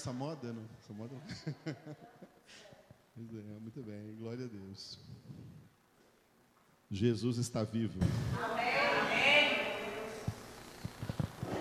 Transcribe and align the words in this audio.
Essa 0.00 0.14
moda, 0.14 0.50
não? 0.50 0.62
Essa 0.82 0.94
moda. 0.94 1.14
é, 1.66 3.60
muito 3.60 3.82
bem, 3.82 4.16
glória 4.18 4.46
a 4.46 4.48
Deus. 4.48 4.98
Jesus 6.90 7.36
está 7.36 7.62
vivo. 7.64 8.00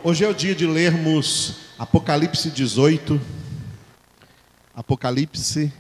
Hoje 0.02 0.23
é 0.23 0.29
o 0.29 0.33
dia 0.33 0.55
de 0.55 0.65
lermos 0.65 1.57
Apocalipse 1.78 2.49
18. 2.49 3.20
Apocalipse, 4.74 5.74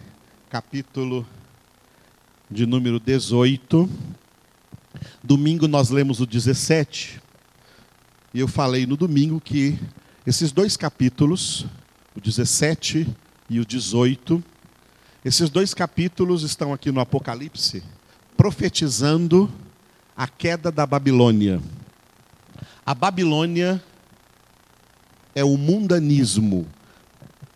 capítulo 0.49 1.25
de 2.51 2.65
número 2.65 2.99
18. 2.99 3.89
Domingo 5.23 5.65
nós 5.65 5.89
lemos 5.91 6.19
o 6.19 6.25
17. 6.25 7.21
E 8.33 8.39
eu 8.41 8.49
falei 8.49 8.85
no 8.85 8.97
domingo 8.97 9.39
que 9.39 9.79
esses 10.27 10.51
dois 10.51 10.75
capítulos 10.75 11.65
o 12.15 12.21
17 12.21 13.07
e 13.49 13.59
o 13.59 13.65
18. 13.65 14.43
Esses 15.23 15.49
dois 15.49 15.73
capítulos 15.73 16.43
estão 16.43 16.73
aqui 16.73 16.91
no 16.91 16.99
Apocalipse, 16.99 17.83
profetizando 18.37 19.51
a 20.15 20.27
queda 20.27 20.71
da 20.71 20.85
Babilônia. 20.85 21.61
A 22.85 22.93
Babilônia 22.93 23.83
é 25.35 25.43
o 25.43 25.57
mundanismo, 25.57 26.67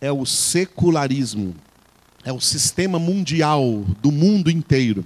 é 0.00 0.12
o 0.12 0.24
secularismo, 0.24 1.54
é 2.24 2.32
o 2.32 2.40
sistema 2.40 2.98
mundial 2.98 3.84
do 4.00 4.10
mundo 4.10 4.50
inteiro 4.50 5.04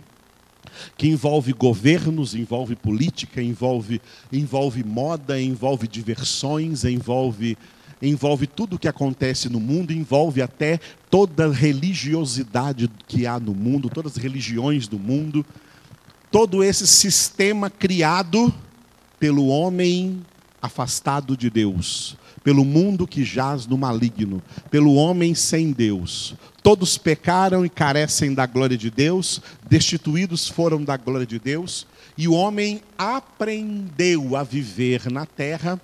que 0.96 1.08
envolve 1.08 1.52
governos, 1.52 2.34
envolve 2.34 2.76
política, 2.76 3.42
envolve, 3.42 4.00
envolve 4.32 4.84
moda, 4.84 5.40
envolve 5.40 5.88
diversões, 5.88 6.84
envolve 6.84 7.56
envolve 8.00 8.46
tudo 8.46 8.76
o 8.76 8.78
que 8.78 8.88
acontece 8.88 9.48
no 9.48 9.60
mundo, 9.60 9.92
envolve 9.92 10.40
até 10.40 10.78
toda 11.10 11.46
a 11.46 11.52
religiosidade 11.52 12.90
que 13.06 13.26
há 13.26 13.38
no 13.40 13.54
mundo, 13.54 13.90
todas 13.90 14.16
as 14.16 14.22
religiões 14.22 14.86
do 14.86 14.98
mundo, 14.98 15.44
todo 16.30 16.62
esse 16.62 16.86
sistema 16.86 17.70
criado 17.70 18.52
pelo 19.18 19.48
homem 19.48 20.22
afastado 20.60 21.36
de 21.36 21.48
Deus, 21.48 22.16
pelo 22.42 22.64
mundo 22.64 23.06
que 23.06 23.24
jaz 23.24 23.66
no 23.66 23.78
maligno, 23.78 24.42
pelo 24.70 24.94
homem 24.94 25.34
sem 25.34 25.72
Deus. 25.72 26.34
Todos 26.62 26.98
pecaram 26.98 27.64
e 27.64 27.68
carecem 27.68 28.34
da 28.34 28.46
glória 28.46 28.76
de 28.76 28.90
Deus, 28.90 29.40
destituídos 29.68 30.48
foram 30.48 30.82
da 30.82 30.96
glória 30.96 31.26
de 31.26 31.38
Deus, 31.38 31.86
e 32.16 32.26
o 32.26 32.32
homem 32.32 32.82
aprendeu 32.96 34.36
a 34.36 34.42
viver 34.42 35.10
na 35.10 35.24
terra 35.24 35.80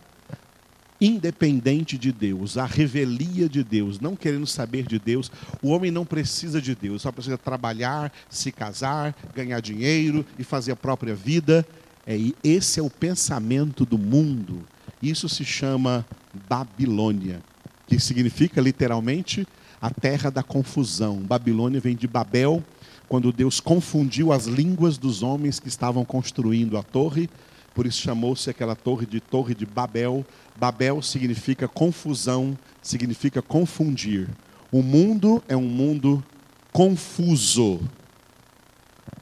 independente 1.01 1.99
de 1.99 2.13
Deus, 2.13 2.57
a 2.57 2.67
revelia 2.67 3.49
de 3.49 3.65
Deus, 3.65 4.01
não 4.01 4.15
querendo 4.15 4.47
saber 4.47 4.87
de 4.87 4.99
Deus. 4.99 5.31
O 5.63 5.71
homem 5.71 5.91
não 5.91 6.05
precisa 6.05 6.61
de 6.61 6.75
Deus, 6.75 7.03
só 7.03 7.11
precisa 7.11 7.37
trabalhar, 7.37 8.13
se 8.29 8.53
casar, 8.53 9.15
ganhar 9.35 9.61
dinheiro 9.61 10.25
e 10.39 10.45
fazer 10.45 10.73
a 10.73 10.77
própria 10.77 11.15
vida. 11.15 11.67
É, 12.07 12.17
esse 12.43 12.79
é 12.79 12.83
o 12.83 12.91
pensamento 12.91 13.85
do 13.85 13.99
mundo. 13.99 14.63
Isso 15.03 15.29
se 15.29 15.45
chama 15.45 16.07
Babilônia, 16.49 17.41
que 17.87 17.99
significa 17.99 18.61
literalmente 18.61 19.47
a 19.81 19.91
terra 19.91 20.31
da 20.31 20.43
confusão. 20.43 21.19
Babilônia 21.19 21.81
vem 21.81 21.97
de 21.97 22.07
Babel, 22.07 22.63
quando 23.09 23.33
Deus 23.33 23.61
confundiu 23.61 24.33
as 24.33 24.47
línguas 24.47 24.97
dos 24.97 25.23
homens 25.23 25.61
que 25.61 25.69
estavam 25.69 26.05
construindo 26.05 26.79
a 26.79 26.83
torre 26.83 27.29
por 27.75 27.87
isso 27.87 28.01
chamou-se 28.01 28.49
aquela 28.49 28.77
torre 28.77 29.05
de 29.05 29.21
Torre 29.21 29.55
de 29.55 29.67
Babel. 29.67 30.25
Babel 30.57 31.03
significa 31.03 31.67
confusão, 31.67 32.57
significa 32.83 33.43
confundir. 33.43 34.29
O 34.71 34.83
mundo 34.83 35.43
é 35.49 35.57
um 35.57 35.69
mundo 35.69 36.25
confuso, 36.73 37.81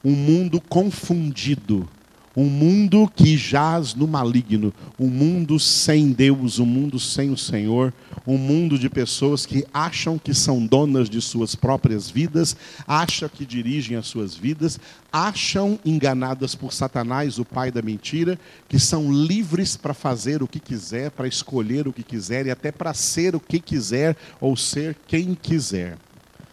um 0.05 0.13
mundo 0.15 0.61
confundido 0.61 1.89
um 2.37 2.45
mundo 2.45 3.11
que 3.15 3.37
jaz 3.37 3.95
no 3.95 4.07
maligno, 4.07 4.73
um 4.99 5.09
mundo 5.09 5.61
sem 5.61 6.13
Deus, 6.13 6.59
um 6.59 6.67
mundo 6.67 6.99
sem 6.99 7.31
o 7.31 7.37
Senhor, 7.37 7.93
um 8.27 8.39
mundo 8.39 8.79
de 8.79 8.89
pessoas 8.89 9.45
que 9.45 9.67
acham 9.73 10.19
que 10.19 10.33
são 10.33 10.65
donas 10.65 11.11
de 11.11 11.21
suas 11.21 11.55
próprias 11.55 12.09
vidas, 12.09 12.57
acham 12.87 13.29
que 13.29 13.45
dirigem 13.45 13.97
as 13.97 14.07
suas 14.07 14.35
vidas, 14.35 14.81
acham 15.13 15.79
enganadas 15.85 16.55
por 16.55 16.73
Satanás, 16.73 17.39
o 17.39 17.45
pai 17.45 17.71
da 17.71 17.83
mentira, 17.83 18.39
que 18.67 18.79
são 18.79 19.13
livres 19.13 19.77
para 19.77 19.93
fazer 19.93 20.43
o 20.43 20.49
que 20.49 20.61
quiser, 20.61 21.11
para 21.11 21.29
escolher 21.29 21.87
o 21.87 21.93
que 21.93 22.03
quiser 22.03 22.47
e 22.47 22.51
até 22.51 22.73
para 22.73 22.95
ser 22.95 23.37
o 23.37 23.41
que 23.41 23.61
quiser 23.61 24.17
ou 24.41 24.57
ser 24.57 24.97
quem 25.07 25.35
quiser. 25.35 25.99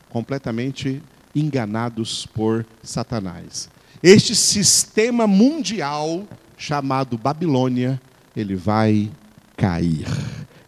Completamente 0.09 1.01
enganados 1.33 2.25
por 2.25 2.65
Satanás. 2.83 3.69
Este 4.01 4.33
sistema 4.33 5.27
mundial 5.27 6.25
chamado 6.57 7.17
Babilônia, 7.17 7.99
ele 8.35 8.55
vai 8.55 9.11
cair. 9.57 10.07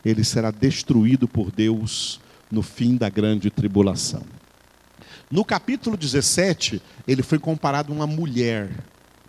Ele 0.04 0.24
será 0.24 0.52
destruído 0.52 1.28
por 1.28 1.50
Deus 1.50 2.20
no 2.52 2.62
fim 2.62 2.98
da 2.98 3.08
grande 3.08 3.50
tribulação. 3.50 4.24
No 5.30 5.46
capítulo 5.46 5.96
17, 5.96 6.82
ele 7.08 7.24
foi 7.24 7.40
comparado 7.40 7.94
a 7.94 7.96
uma 7.96 8.06
mulher. 8.06 8.70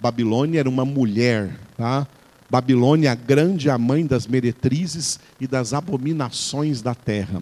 Babilônia 0.01 0.59
era 0.59 0.69
uma 0.69 0.85
mulher, 0.85 1.57
tá? 1.77 2.05
Babilônia, 2.51 3.13
a 3.13 3.15
grande 3.15 3.71
a 3.71 3.79
mãe 3.79 4.05
das 4.05 4.27
meretrizes 4.27 5.21
e 5.41 5.47
das 5.47 5.73
abominações 5.73 6.83
da 6.83 6.95
terra. 6.95 7.41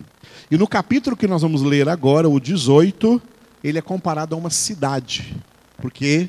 E 0.50 0.58
no 0.58 0.68
capítulo 0.68 1.16
que 1.16 1.26
nós 1.26 1.40
vamos 1.40 1.62
ler 1.62 1.88
agora, 1.88 2.28
o 2.28 2.38
18, 2.38 3.20
ele 3.64 3.78
é 3.78 3.82
comparado 3.82 4.34
a 4.34 4.38
uma 4.38 4.50
cidade, 4.50 5.34
porque 5.78 6.28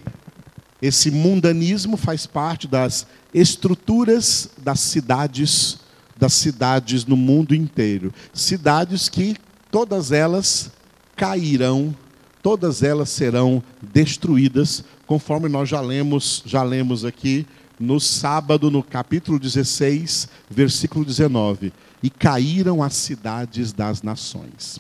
esse 0.81 1.11
mundanismo 1.11 1.95
faz 1.95 2.25
parte 2.25 2.67
das 2.67 3.05
estruturas 3.33 4.49
das 4.57 4.79
cidades, 4.79 5.79
das 6.17 6.33
cidades 6.33 7.05
no 7.05 7.15
mundo 7.15 7.53
inteiro. 7.53 8.13
Cidades 8.33 9.07
que 9.07 9.35
todas 9.69 10.11
elas 10.11 10.71
cairão, 11.15 11.95
todas 12.41 12.81
elas 12.81 13.09
serão 13.09 13.61
destruídas, 13.93 14.83
conforme 15.05 15.47
nós 15.47 15.69
já 15.69 15.79
lemos, 15.79 16.41
já 16.45 16.63
lemos 16.63 17.05
aqui 17.05 17.45
no 17.79 17.99
sábado, 17.99 18.71
no 18.71 18.81
capítulo 18.81 19.39
16, 19.39 20.27
versículo 20.49 21.05
19. 21.05 21.71
E 22.01 22.09
caíram 22.09 22.81
as 22.81 22.93
cidades 22.93 23.71
das 23.71 24.01
nações. 24.01 24.79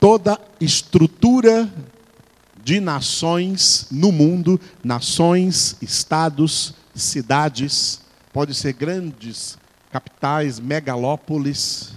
Toda 0.00 0.40
estrutura 0.60 1.72
de 2.66 2.80
nações 2.80 3.86
no 3.92 4.10
mundo, 4.10 4.60
nações, 4.82 5.76
estados, 5.80 6.74
cidades, 6.92 8.00
pode 8.32 8.54
ser 8.54 8.72
grandes 8.72 9.56
capitais, 9.92 10.58
megalópolis, 10.58 11.92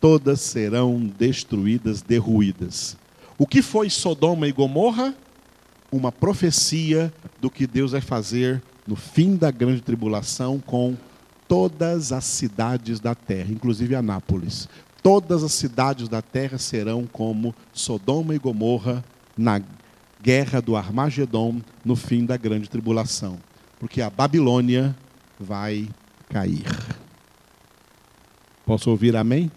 todas 0.00 0.40
serão 0.40 0.98
destruídas, 1.18 2.00
derruídas. 2.00 2.96
O 3.36 3.46
que 3.46 3.60
foi 3.60 3.90
Sodoma 3.90 4.48
e 4.48 4.52
Gomorra? 4.52 5.14
Uma 5.92 6.10
profecia 6.10 7.12
do 7.38 7.50
que 7.50 7.66
Deus 7.66 7.92
vai 7.92 8.00
fazer 8.00 8.62
no 8.86 8.96
fim 8.96 9.36
da 9.36 9.50
grande 9.50 9.82
tribulação 9.82 10.58
com 10.58 10.96
todas 11.46 12.10
as 12.10 12.24
cidades 12.24 13.00
da 13.00 13.14
terra, 13.14 13.52
inclusive 13.52 13.94
Anápolis. 13.94 14.66
Todas 15.02 15.44
as 15.44 15.52
cidades 15.52 16.08
da 16.08 16.22
terra 16.22 16.56
serão 16.56 17.06
como 17.06 17.54
Sodoma 17.70 18.34
e 18.34 18.38
Gomorra 18.38 19.04
na 19.36 19.60
guerra 20.22 20.60
do 20.60 20.76
Armagedon 20.76 21.60
no 21.84 21.96
fim 21.96 22.24
da 22.24 22.36
grande 22.36 22.68
tribulação, 22.68 23.38
porque 23.78 24.02
a 24.02 24.10
Babilônia 24.10 24.94
vai 25.38 25.88
cair. 26.28 26.64
Posso 28.64 28.90
ouvir 28.90 29.16
amém? 29.16 29.50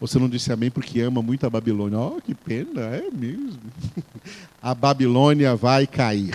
Você 0.00 0.18
não 0.18 0.28
disse 0.28 0.50
amém 0.50 0.70
porque 0.70 1.00
ama 1.00 1.20
muito 1.20 1.46
a 1.46 1.50
Babilônia. 1.50 1.98
Oh, 1.98 2.20
que 2.20 2.34
pena, 2.34 2.80
é 2.80 3.10
mesmo. 3.10 3.60
A 4.62 4.74
Babilônia 4.74 5.54
vai 5.56 5.86
cair. 5.86 6.32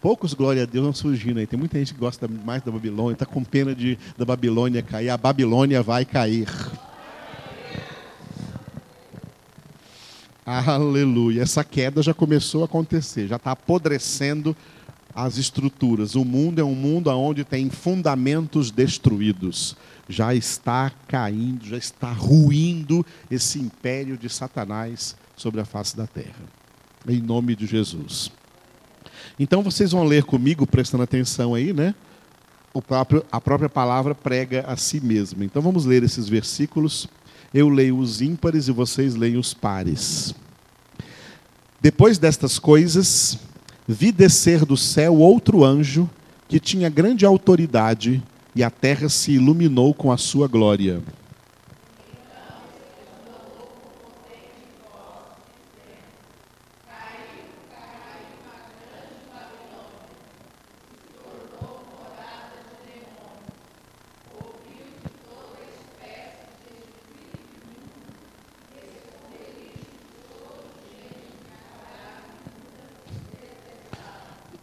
Poucos, 0.00 0.34
glória 0.34 0.62
a 0.62 0.66
Deus, 0.66 0.84
não 0.84 0.92
surgindo 0.92 1.40
aí. 1.40 1.46
Tem 1.46 1.58
muita 1.58 1.78
gente 1.78 1.92
que 1.92 2.00
gosta 2.00 2.28
mais 2.28 2.62
da 2.62 2.70
Babilônia, 2.70 3.14
está 3.14 3.26
com 3.26 3.42
pena 3.42 3.74
de, 3.74 3.98
da 4.16 4.24
Babilônia 4.24 4.82
cair. 4.82 5.08
A 5.08 5.16
Babilônia 5.16 5.82
vai 5.82 6.04
cair. 6.04 6.46
Aleluia. 10.46 11.42
Essa 11.42 11.64
queda 11.64 12.00
já 12.00 12.14
começou 12.14 12.62
a 12.62 12.66
acontecer, 12.66 13.26
já 13.26 13.34
está 13.34 13.50
apodrecendo 13.50 14.56
as 15.12 15.38
estruturas. 15.38 16.14
O 16.14 16.24
mundo 16.24 16.60
é 16.60 16.64
um 16.64 16.74
mundo 16.74 17.10
onde 17.10 17.42
tem 17.42 17.68
fundamentos 17.68 18.70
destruídos. 18.70 19.76
Já 20.08 20.36
está 20.36 20.92
caindo, 21.08 21.66
já 21.66 21.76
está 21.76 22.12
ruindo 22.12 23.04
esse 23.28 23.58
império 23.58 24.16
de 24.16 24.28
Satanás 24.28 25.16
sobre 25.36 25.60
a 25.60 25.64
face 25.64 25.96
da 25.96 26.06
terra. 26.06 26.44
Em 27.08 27.20
nome 27.20 27.56
de 27.56 27.66
Jesus. 27.66 28.30
Então 29.40 29.64
vocês 29.64 29.90
vão 29.90 30.04
ler 30.04 30.22
comigo, 30.22 30.64
prestando 30.64 31.02
atenção 31.02 31.54
aí, 31.54 31.72
né? 31.72 31.92
próprio, 32.80 33.24
a 33.32 33.40
própria 33.40 33.68
palavra 33.68 34.14
prega 34.14 34.64
a 34.68 34.76
si 34.76 35.00
mesma. 35.00 35.44
Então 35.44 35.60
vamos 35.60 35.84
ler 35.84 36.04
esses 36.04 36.28
versículos. 36.28 37.08
Eu 37.56 37.70
leio 37.70 37.96
os 37.96 38.20
ímpares 38.20 38.68
e 38.68 38.70
vocês 38.70 39.14
leem 39.14 39.38
os 39.38 39.54
pares. 39.54 40.34
Depois 41.80 42.18
destas 42.18 42.58
coisas, 42.58 43.38
vi 43.88 44.12
descer 44.12 44.66
do 44.66 44.76
céu 44.76 45.16
outro 45.16 45.64
anjo 45.64 46.06
que 46.46 46.60
tinha 46.60 46.90
grande 46.90 47.24
autoridade 47.24 48.22
e 48.54 48.62
a 48.62 48.68
terra 48.68 49.08
se 49.08 49.32
iluminou 49.32 49.94
com 49.94 50.12
a 50.12 50.18
sua 50.18 50.46
glória. 50.46 51.02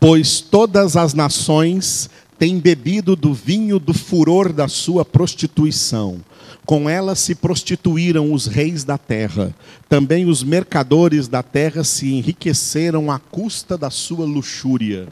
Pois 0.04 0.42
todas 0.42 0.98
as 0.98 1.14
nações 1.14 2.10
têm 2.38 2.60
bebido 2.60 3.16
do 3.16 3.34
vinho 3.34 3.80
do 3.80 3.94
furor 3.94 4.52
da 4.52 4.68
sua 4.68 5.06
prostituição. 5.06 6.20
Com 6.66 6.90
ela 6.90 7.16
se 7.16 7.34
prostituíram 7.34 8.34
os 8.34 8.46
reis 8.46 8.84
da 8.84 8.98
terra. 8.98 9.56
Também 9.88 10.26
os 10.26 10.44
mercadores 10.44 11.30
da 11.30 11.42
terra 11.42 11.86
se 11.86 12.12
enriqueceram 12.12 13.10
à 13.10 13.18
custa 13.18 13.78
da 13.78 13.90
sua 13.90 14.26
luxúria. 14.26 15.08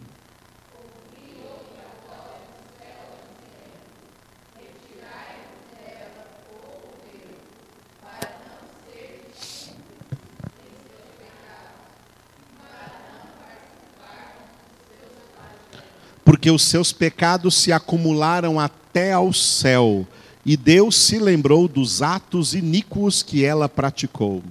Porque 16.41 16.49
os 16.49 16.63
seus 16.63 16.91
pecados 16.91 17.53
se 17.53 17.71
acumularam 17.71 18.59
até 18.59 19.13
ao 19.13 19.31
céu, 19.31 20.07
e 20.43 20.57
Deus 20.57 20.95
se 20.95 21.19
lembrou 21.19 21.67
dos 21.67 22.01
atos 22.01 22.55
iníquos 22.55 23.21
que 23.21 23.45
ela 23.45 23.69
praticou. 23.69 24.41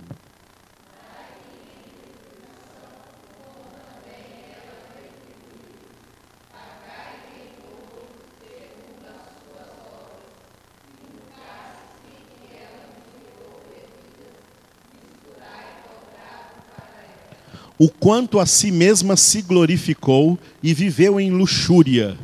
O 17.80 17.88
quanto 17.88 18.38
a 18.38 18.44
si 18.44 18.70
mesma 18.70 19.16
se 19.16 19.40
glorificou 19.40 20.38
e 20.62 20.74
viveu 20.74 21.18
em 21.18 21.30
luxúria. 21.30 22.14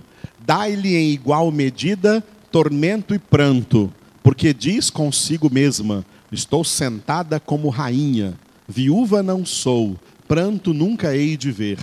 Dai-lhe 0.45 0.95
em 0.95 1.11
igual 1.13 1.51
medida 1.51 2.23
tormento 2.53 3.15
e 3.15 3.19
pranto, 3.19 3.91
porque 4.23 4.53
diz 4.53 4.91
consigo 4.91 5.49
mesma: 5.51 6.05
Estou 6.31 6.63
sentada 6.63 7.41
como 7.41 7.71
rainha, 7.71 8.39
viúva 8.69 9.23
não 9.23 9.47
sou, 9.47 9.97
pranto 10.29 10.75
nunca 10.75 11.17
hei 11.17 11.39
de 11.39 11.51
ver. 11.51 11.79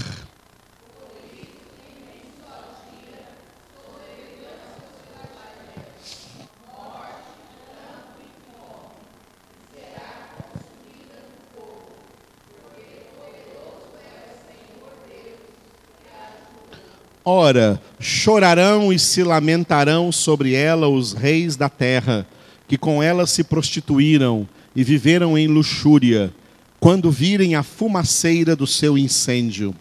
Ora, 17.25 17.81
chorarão 17.99 18.91
e 18.91 18.99
se 18.99 19.23
lamentarão 19.23 20.11
sobre 20.11 20.53
ela 20.53 20.89
os 20.89 21.13
reis 21.13 21.55
da 21.55 21.69
terra, 21.69 22.27
que 22.67 22.77
com 22.77 23.01
ela 23.01 23.25
se 23.25 23.45
prostituíram 23.45 24.47
e 24.75 24.83
viveram 24.83 25.37
em 25.37 25.47
luxúria, 25.47 26.33
quando 26.81 27.09
virem 27.09 27.55
a 27.55 27.63
fumaceira 27.63 28.57
do 28.57 28.67
seu 28.67 28.97
incêndio. 28.97 29.73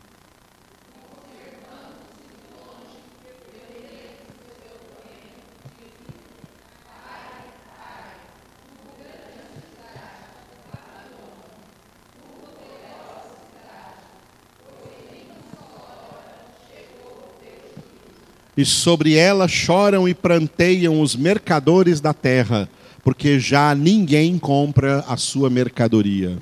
E 18.62 18.64
sobre 18.64 19.16
ela 19.16 19.48
choram 19.48 20.08
e 20.08 20.14
pranteiam 20.14 21.00
os 21.00 21.16
mercadores 21.16 22.00
da 22.00 22.14
terra, 22.14 22.68
porque 23.02 23.40
já 23.40 23.74
ninguém 23.74 24.38
compra 24.38 25.04
a 25.08 25.16
sua 25.16 25.50
mercadoria. 25.50 26.38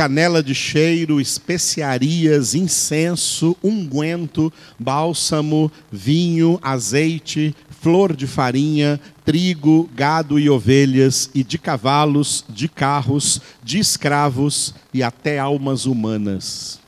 Canela 0.00 0.42
de 0.42 0.54
cheiro, 0.54 1.20
especiarias, 1.20 2.54
incenso, 2.54 3.54
unguento, 3.62 4.50
bálsamo, 4.78 5.70
vinho, 5.92 6.58
azeite, 6.62 7.54
flor 7.68 8.16
de 8.16 8.26
farinha, 8.26 8.98
trigo, 9.26 9.90
gado 9.94 10.38
e 10.38 10.48
ovelhas, 10.48 11.28
e 11.34 11.44
de 11.44 11.58
cavalos, 11.58 12.46
de 12.48 12.66
carros, 12.66 13.42
de 13.62 13.78
escravos 13.78 14.74
e 14.94 15.02
até 15.02 15.38
almas 15.38 15.84
humanas. 15.84 16.79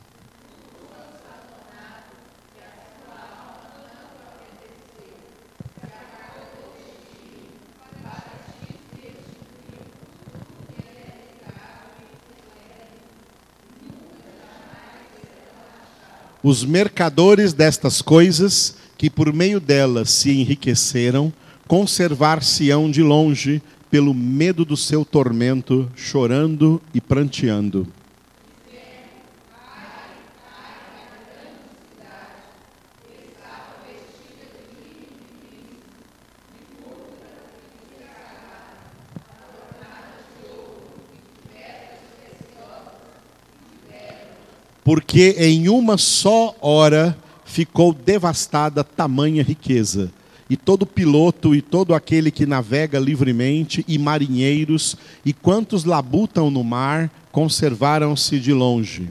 Os 16.42 16.64
mercadores 16.64 17.52
destas 17.52 18.02
coisas, 18.02 18.76
que 18.98 19.08
por 19.08 19.32
meio 19.32 19.60
delas 19.60 20.10
se 20.10 20.30
enriqueceram, 20.30 21.32
conservar-se-ão 21.66 22.90
de 22.90 23.02
longe, 23.02 23.62
pelo 23.90 24.14
medo 24.14 24.64
do 24.64 24.76
seu 24.76 25.04
tormento, 25.04 25.88
chorando 25.94 26.80
e 26.94 27.00
pranteando. 27.00 27.86
Porque 44.84 45.36
em 45.38 45.68
uma 45.68 45.96
só 45.96 46.54
hora 46.60 47.16
ficou 47.44 47.92
devastada 47.92 48.82
tamanha 48.82 49.42
riqueza. 49.42 50.10
E 50.50 50.56
todo 50.56 50.84
piloto 50.84 51.54
e 51.54 51.62
todo 51.62 51.94
aquele 51.94 52.30
que 52.30 52.44
navega 52.44 52.98
livremente, 52.98 53.84
e 53.88 53.96
marinheiros, 53.96 54.96
e 55.24 55.32
quantos 55.32 55.84
labutam 55.84 56.50
no 56.50 56.62
mar, 56.62 57.10
conservaram-se 57.30 58.38
de 58.38 58.52
longe. 58.52 59.08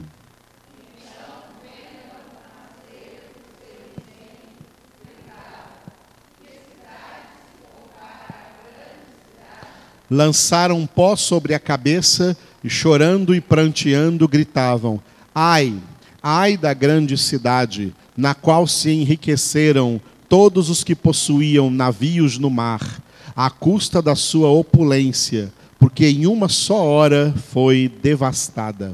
Lançaram 10.08 10.86
pó 10.86 11.16
sobre 11.16 11.54
a 11.54 11.58
cabeça 11.58 12.36
e, 12.62 12.68
chorando 12.68 13.34
e 13.34 13.40
pranteando, 13.40 14.28
gritavam: 14.28 15.00
Ai, 15.34 15.74
ai 16.22 16.56
da 16.56 16.74
grande 16.74 17.16
cidade, 17.16 17.94
na 18.16 18.34
qual 18.34 18.66
se 18.66 18.90
enriqueceram 18.90 20.00
todos 20.28 20.68
os 20.68 20.84
que 20.84 20.94
possuíam 20.94 21.70
navios 21.70 22.38
no 22.38 22.50
mar. 22.50 23.00
à 23.34 23.48
custa 23.48 24.02
da 24.02 24.14
sua 24.14 24.50
opulência, 24.50 25.50
porque 25.78 26.06
em 26.06 26.26
uma 26.26 26.48
só 26.48 26.84
hora 26.84 27.34
foi 27.50 27.90
devastada. 28.02 28.92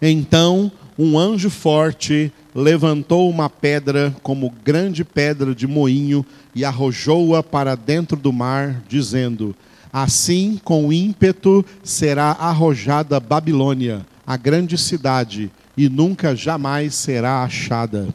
Então 0.00 0.72
um 0.98 1.18
anjo 1.18 1.50
forte 1.50 2.32
levantou 2.54 3.28
uma 3.30 3.48
pedra 3.48 4.14
como 4.22 4.52
grande 4.64 5.04
pedra 5.04 5.54
de 5.54 5.66
moinho 5.66 6.24
e 6.54 6.64
arrojou-a 6.64 7.42
para 7.42 7.74
dentro 7.74 8.16
do 8.16 8.32
mar, 8.32 8.82
dizendo: 8.88 9.54
Assim, 9.92 10.60
com 10.62 10.92
ímpeto, 10.92 11.64
será 11.82 12.30
arrojada 12.32 13.18
Babilônia, 13.20 14.06
a 14.26 14.36
grande 14.36 14.76
cidade, 14.78 15.50
e 15.76 15.88
nunca 15.88 16.36
jamais 16.36 16.94
será 16.94 17.42
achada. 17.42 18.08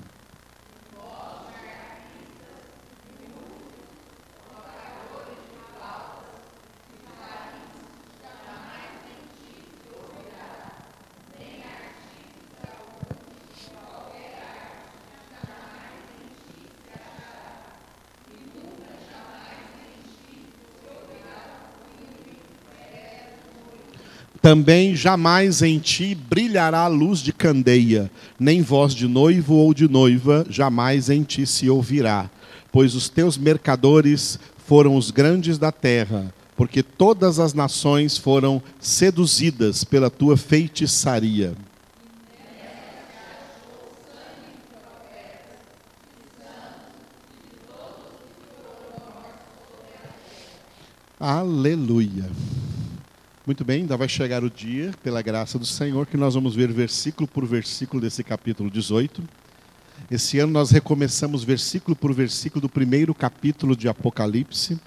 Também 24.45 24.95
jamais 24.95 25.63
em 25.63 25.79
ti 25.79 26.13
brilhará 26.13 26.81
a 26.81 26.87
luz 26.87 27.17
de 27.17 27.33
candeia, 27.33 28.11
nem 28.39 28.61
voz 28.61 28.93
de 28.93 29.07
noivo 29.07 29.55
ou 29.55 29.73
de 29.73 29.87
noiva 29.87 30.45
jamais 30.47 31.09
em 31.09 31.23
ti 31.23 31.47
se 31.47 31.67
ouvirá, 31.67 32.29
pois 32.71 32.93
os 32.93 33.09
teus 33.09 33.39
mercadores 33.39 34.37
foram 34.67 34.95
os 34.95 35.09
grandes 35.09 35.57
da 35.57 35.71
terra, 35.71 36.31
porque 36.55 36.83
todas 36.83 37.39
as 37.39 37.55
nações 37.55 38.19
foram 38.19 38.61
seduzidas 38.79 39.83
pela 39.83 40.11
tua 40.11 40.37
feitiçaria. 40.37 41.55
Aleluia. 51.19 52.29
Muito 53.45 53.63
bem, 53.63 53.81
ainda 53.81 53.95
vai 53.95 54.09
chegar 54.09 54.43
o 54.43 54.49
dia, 54.49 54.91
pela 55.03 55.21
graça 55.21 55.59
do 55.59 55.67
Senhor, 55.67 56.07
que 56.07 56.17
nós 56.17 56.33
vamos 56.33 56.55
ver 56.55 56.71
versículo 56.71 57.27
por 57.27 57.45
versículo 57.45 58.01
desse 58.01 58.23
capítulo 58.23 58.71
18. 58.71 59.21
Esse 60.09 60.39
ano 60.39 60.51
nós 60.51 60.71
recomeçamos 60.71 61.43
versículo 61.43 61.95
por 61.95 62.11
versículo 62.11 62.59
do 62.59 62.67
primeiro 62.67 63.13
capítulo 63.13 63.75
de 63.75 63.87
Apocalipse. 63.87 64.79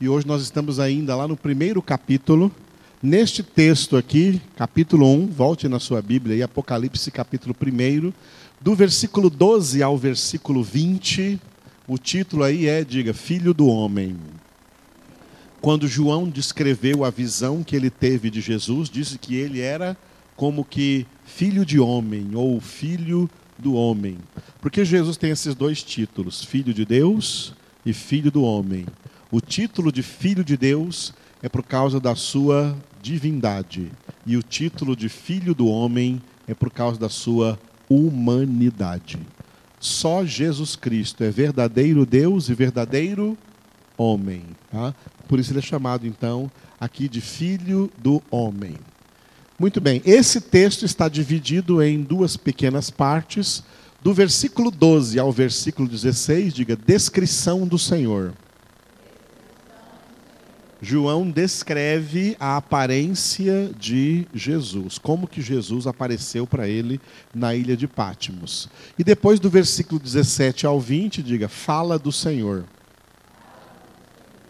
E 0.00 0.08
hoje 0.08 0.26
nós 0.26 0.40
estamos 0.40 0.80
ainda 0.80 1.14
lá 1.14 1.28
no 1.28 1.36
primeiro 1.36 1.82
capítulo. 1.82 2.50
Neste 3.02 3.42
texto 3.42 3.98
aqui, 3.98 4.40
capítulo 4.56 5.06
1, 5.06 5.26
volte 5.26 5.68
na 5.68 5.78
sua 5.78 6.00
Bíblia 6.00 6.36
aí, 6.36 6.42
Apocalipse 6.42 7.10
capítulo 7.10 7.54
1, 7.54 8.10
do 8.62 8.74
versículo 8.74 9.28
12 9.28 9.82
ao 9.82 9.98
versículo 9.98 10.64
20. 10.64 11.38
O 11.86 11.98
título 11.98 12.44
aí 12.44 12.66
é, 12.66 12.82
diga, 12.82 13.12
Filho 13.12 13.52
do 13.52 13.66
Homem 13.66 14.16
quando 15.60 15.86
João 15.86 16.28
descreveu 16.28 17.04
a 17.04 17.10
visão 17.10 17.62
que 17.62 17.76
ele 17.76 17.90
teve 17.90 18.30
de 18.30 18.40
Jesus, 18.40 18.88
disse 18.88 19.18
que 19.18 19.36
ele 19.36 19.60
era 19.60 19.96
como 20.36 20.64
que 20.64 21.06
filho 21.24 21.66
de 21.66 21.78
homem 21.78 22.30
ou 22.34 22.60
filho 22.60 23.28
do 23.58 23.74
homem. 23.74 24.16
Porque 24.60 24.84
Jesus 24.84 25.16
tem 25.16 25.30
esses 25.30 25.54
dois 25.54 25.82
títulos, 25.82 26.44
filho 26.44 26.72
de 26.72 26.84
Deus 26.84 27.52
e 27.84 27.92
filho 27.92 28.30
do 28.30 28.42
homem. 28.42 28.86
O 29.30 29.40
título 29.40 29.92
de 29.92 30.02
filho 30.02 30.42
de 30.42 30.56
Deus 30.56 31.12
é 31.42 31.48
por 31.48 31.62
causa 31.62 32.00
da 32.00 32.14
sua 32.14 32.76
divindade, 33.02 33.90
e 34.26 34.36
o 34.36 34.42
título 34.42 34.94
de 34.94 35.08
filho 35.08 35.54
do 35.54 35.66
homem 35.66 36.20
é 36.46 36.54
por 36.54 36.70
causa 36.70 36.98
da 36.98 37.08
sua 37.08 37.58
humanidade. 37.88 39.18
Só 39.78 40.24
Jesus 40.24 40.76
Cristo 40.76 41.24
é 41.24 41.30
verdadeiro 41.30 42.04
Deus 42.04 42.48
e 42.48 42.54
verdadeiro 42.54 43.38
homem. 43.96 44.42
Tá? 44.70 44.94
Por 45.30 45.38
isso 45.38 45.52
ele 45.52 45.60
é 45.60 45.62
chamado, 45.62 46.08
então, 46.08 46.50
aqui 46.80 47.08
de 47.08 47.20
filho 47.20 47.88
do 47.96 48.20
homem. 48.32 48.74
Muito 49.56 49.80
bem, 49.80 50.02
esse 50.04 50.40
texto 50.40 50.84
está 50.84 51.08
dividido 51.08 51.80
em 51.80 52.02
duas 52.02 52.36
pequenas 52.36 52.90
partes. 52.90 53.62
Do 54.02 54.12
versículo 54.12 54.72
12 54.72 55.20
ao 55.20 55.30
versículo 55.30 55.86
16, 55.86 56.52
diga 56.52 56.74
descrição 56.74 57.64
do 57.64 57.78
Senhor. 57.78 58.32
João 60.82 61.30
descreve 61.30 62.36
a 62.40 62.56
aparência 62.56 63.70
de 63.78 64.26
Jesus, 64.34 64.98
como 64.98 65.28
que 65.28 65.40
Jesus 65.40 65.86
apareceu 65.86 66.44
para 66.44 66.68
ele 66.68 67.00
na 67.32 67.54
ilha 67.54 67.76
de 67.76 67.86
Pátimos. 67.86 68.68
E 68.98 69.04
depois 69.04 69.38
do 69.38 69.48
versículo 69.48 70.00
17 70.00 70.66
ao 70.66 70.80
20, 70.80 71.22
diga 71.22 71.48
fala 71.48 72.00
do 72.00 72.10
Senhor 72.10 72.64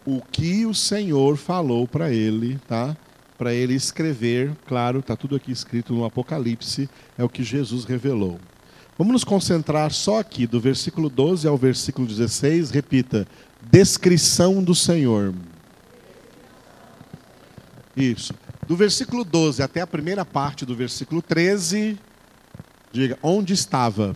o 0.05 0.21
que 0.21 0.65
o 0.65 0.73
Senhor 0.73 1.37
falou 1.37 1.87
para 1.87 2.11
ele, 2.11 2.59
tá? 2.67 2.95
Para 3.37 3.53
ele 3.53 3.73
escrever, 3.73 4.51
claro, 4.67 4.99
está 4.99 5.15
tudo 5.15 5.35
aqui 5.35 5.51
escrito 5.51 5.93
no 5.93 6.05
Apocalipse, 6.05 6.89
é 7.17 7.23
o 7.23 7.29
que 7.29 7.43
Jesus 7.43 7.85
revelou. 7.85 8.39
Vamos 8.97 9.13
nos 9.13 9.23
concentrar 9.23 9.91
só 9.91 10.19
aqui, 10.19 10.45
do 10.45 10.59
versículo 10.59 11.09
12 11.09 11.47
ao 11.47 11.57
versículo 11.57 12.07
16, 12.07 12.69
repita: 12.69 13.27
descrição 13.71 14.63
do 14.63 14.75
Senhor. 14.75 15.33
Isso. 17.95 18.33
Do 18.67 18.75
versículo 18.75 19.23
12 19.23 19.63
até 19.63 19.81
a 19.81 19.87
primeira 19.87 20.23
parte 20.23 20.65
do 20.65 20.75
versículo 20.75 21.21
13, 21.21 21.97
diga: 22.91 23.17
onde 23.23 23.53
estava? 23.53 24.15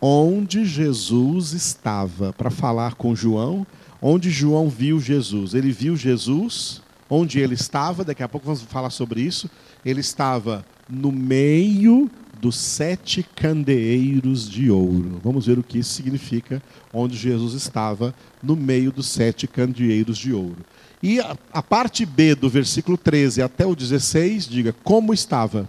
Onde 0.00 0.64
Jesus 0.64 1.52
estava 1.52 2.32
para 2.32 2.50
falar 2.50 2.94
com 2.94 3.14
João 3.14 3.66
onde 4.02 4.30
João 4.30 4.68
viu 4.68 5.00
Jesus. 5.00 5.54
Ele 5.54 5.70
viu 5.70 5.96
Jesus 5.96 6.82
onde 7.08 7.38
ele 7.38 7.54
estava, 7.54 8.04
daqui 8.04 8.22
a 8.22 8.28
pouco 8.28 8.46
vamos 8.46 8.62
falar 8.62 8.90
sobre 8.90 9.20
isso. 9.20 9.48
Ele 9.84 10.00
estava 10.00 10.64
no 10.88 11.12
meio 11.12 12.10
dos 12.40 12.56
sete 12.56 13.22
candeeiros 13.22 14.48
de 14.48 14.70
ouro. 14.70 15.20
Vamos 15.22 15.46
ver 15.46 15.58
o 15.58 15.62
que 15.62 15.78
isso 15.78 15.90
significa, 15.90 16.62
onde 16.92 17.16
Jesus 17.16 17.54
estava 17.54 18.14
no 18.42 18.56
meio 18.56 18.90
dos 18.90 19.06
sete 19.06 19.46
candeeiros 19.46 20.18
de 20.18 20.32
ouro. 20.32 20.64
E 21.02 21.20
a, 21.20 21.36
a 21.52 21.62
parte 21.62 22.06
B 22.06 22.34
do 22.34 22.48
versículo 22.48 22.96
13 22.96 23.42
até 23.42 23.66
o 23.66 23.76
16, 23.76 24.48
diga 24.48 24.74
como 24.82 25.12
estava. 25.12 25.68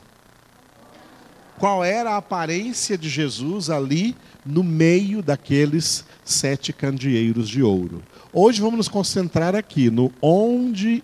Qual 1.59 1.83
era 1.83 2.11
a 2.11 2.17
aparência 2.17 2.97
de 2.97 3.09
Jesus 3.09 3.69
ali 3.69 4.15
no 4.45 4.63
meio 4.63 5.21
daqueles 5.21 6.05
sete 6.23 6.71
candeeiros 6.71 7.47
de 7.49 7.61
ouro? 7.61 8.01
Hoje 8.35 8.59
vamos 8.59 8.77
nos 8.77 8.87
concentrar 8.87 9.53
aqui 9.53 9.91
no 9.91 10.11
onde, 10.19 11.03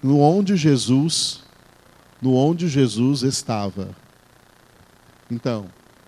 no 0.00 0.20
onde 0.20 0.56
Jesus, 0.56 1.42
no 2.20 2.36
onde 2.36 2.68
Jesus 2.68 3.22
estava. 3.22 3.90
Então, 5.28 5.66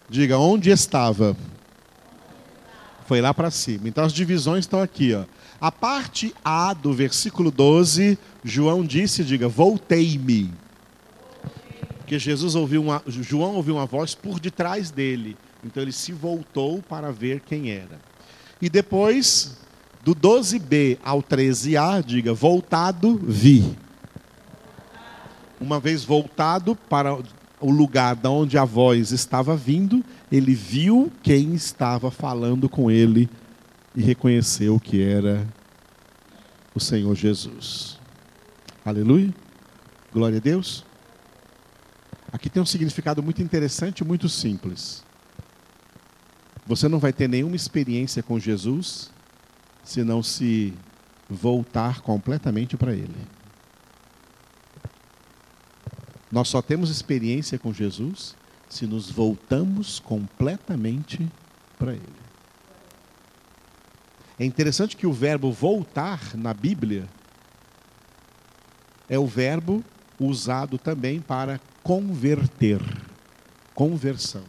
diga 0.09 0.39
onde 0.39 0.71
estava. 0.71 1.37
Foi 3.05 3.21
lá 3.21 3.35
para 3.35 3.51
cima. 3.51 3.89
Então 3.89 4.05
as 4.05 4.13
divisões 4.13 4.61
estão 4.61 4.81
aqui, 4.81 5.13
ó. 5.13 5.25
A 5.61 5.73
parte 5.73 6.33
A 6.45 6.73
do 6.73 6.93
versículo 6.93 7.51
12, 7.51 8.17
João 8.45 8.85
disse, 8.85 9.25
diga, 9.25 9.49
voltei-me. 9.49 10.55
Porque 11.99 12.17
Jesus 12.17 12.55
ouviu 12.55 12.81
uma, 12.81 13.03
João 13.09 13.57
ouviu 13.57 13.75
uma 13.75 13.87
voz 13.87 14.15
por 14.15 14.39
detrás 14.39 14.93
dele. 14.93 15.37
Então 15.65 15.83
ele 15.83 15.91
se 15.91 16.13
voltou 16.13 16.81
para 16.81 17.11
ver 17.11 17.41
quem 17.41 17.73
era. 17.73 17.99
E 18.63 18.71
depois, 18.71 19.57
do 20.05 20.15
12b 20.15 20.99
ao 21.03 21.23
13a, 21.23 22.05
diga, 22.05 22.35
voltado, 22.35 23.17
vi. 23.17 23.75
Uma 25.59 25.81
vez 25.81 26.05
voltado 26.05 26.77
para 26.77 27.19
o 27.59 27.71
lugar 27.71 28.15
de 28.15 28.29
onde 28.29 28.59
a 28.59 28.67
voz 28.67 29.13
estava 29.13 29.57
vindo, 29.57 30.05
ele 30.31 30.55
viu 30.55 31.11
quem 31.23 31.55
estava 31.55 32.11
falando 32.11 32.69
com 32.69 32.91
ele 32.91 33.31
e 33.97 34.03
reconheceu 34.03 34.79
que 34.79 35.03
era 35.03 35.49
o 36.75 36.81
Senhor 36.81 37.15
Jesus. 37.15 37.99
Aleluia. 38.85 39.33
Glória 40.13 40.37
a 40.37 40.41
Deus. 40.41 40.85
Aqui 42.31 42.51
tem 42.51 42.63
um 42.63 42.67
significado 42.67 43.23
muito 43.23 43.41
interessante 43.41 44.01
e 44.01 44.05
muito 44.05 44.29
simples. 44.29 45.03
Você 46.67 46.89
não 46.89 46.99
vai 46.99 47.13
ter 47.13 47.27
nenhuma 47.27 47.57
experiência 47.57 48.23
com 48.23 48.39
Jesus 48.39 49.14
se 49.85 50.03
não 50.03 50.23
se 50.23 50.75
voltar 51.29 52.01
completamente 52.01 52.77
para 52.77 52.93
Ele. 52.93 53.15
Nós 56.33 56.49
só 56.49 56.61
temos 56.61 56.91
experiência 56.91 57.59
com 57.59 57.73
Jesus 57.73 58.35
se 58.69 58.87
nos 58.87 59.11
voltamos 59.11 60.01
completamente 60.01 61.31
para 61.79 61.93
Ele. 61.93 62.25
É 64.39 64.45
interessante 64.45 64.97
que 64.97 65.07
o 65.07 65.13
verbo 65.13 65.53
voltar 65.53 66.35
na 66.35 66.53
Bíblia 66.53 67.09
é 69.09 69.19
o 69.19 69.27
verbo 69.27 69.85
usado 70.19 70.77
também 70.77 71.21
para 71.21 71.61
converter, 71.83 72.81
conversão. 73.75 74.43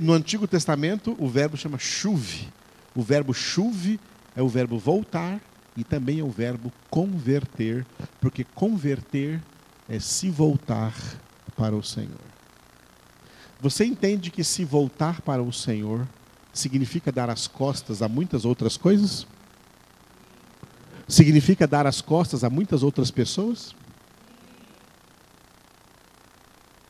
No 0.00 0.12
Antigo 0.12 0.48
Testamento, 0.48 1.16
o 1.18 1.28
verbo 1.28 1.56
chama 1.56 1.78
chuve. 1.78 2.48
O 2.94 3.02
verbo 3.02 3.32
chuve 3.32 4.00
é 4.34 4.42
o 4.42 4.48
verbo 4.48 4.78
voltar 4.78 5.40
e 5.76 5.84
também 5.84 6.20
é 6.20 6.24
o 6.24 6.30
verbo 6.30 6.72
converter, 6.88 7.86
porque 8.20 8.44
converter 8.44 9.40
é 9.88 9.98
se 9.98 10.28
voltar 10.30 10.94
para 11.56 11.74
o 11.74 11.82
Senhor. 11.82 12.20
Você 13.60 13.84
entende 13.84 14.30
que 14.30 14.42
se 14.42 14.64
voltar 14.64 15.20
para 15.20 15.42
o 15.42 15.52
Senhor 15.52 16.08
significa 16.52 17.12
dar 17.12 17.28
as 17.30 17.46
costas 17.46 18.02
a 18.02 18.08
muitas 18.08 18.44
outras 18.44 18.76
coisas? 18.76 19.26
Significa 21.06 21.66
dar 21.66 21.86
as 21.86 22.00
costas 22.00 22.42
a 22.42 22.50
muitas 22.50 22.82
outras 22.82 23.10
pessoas? 23.10 23.74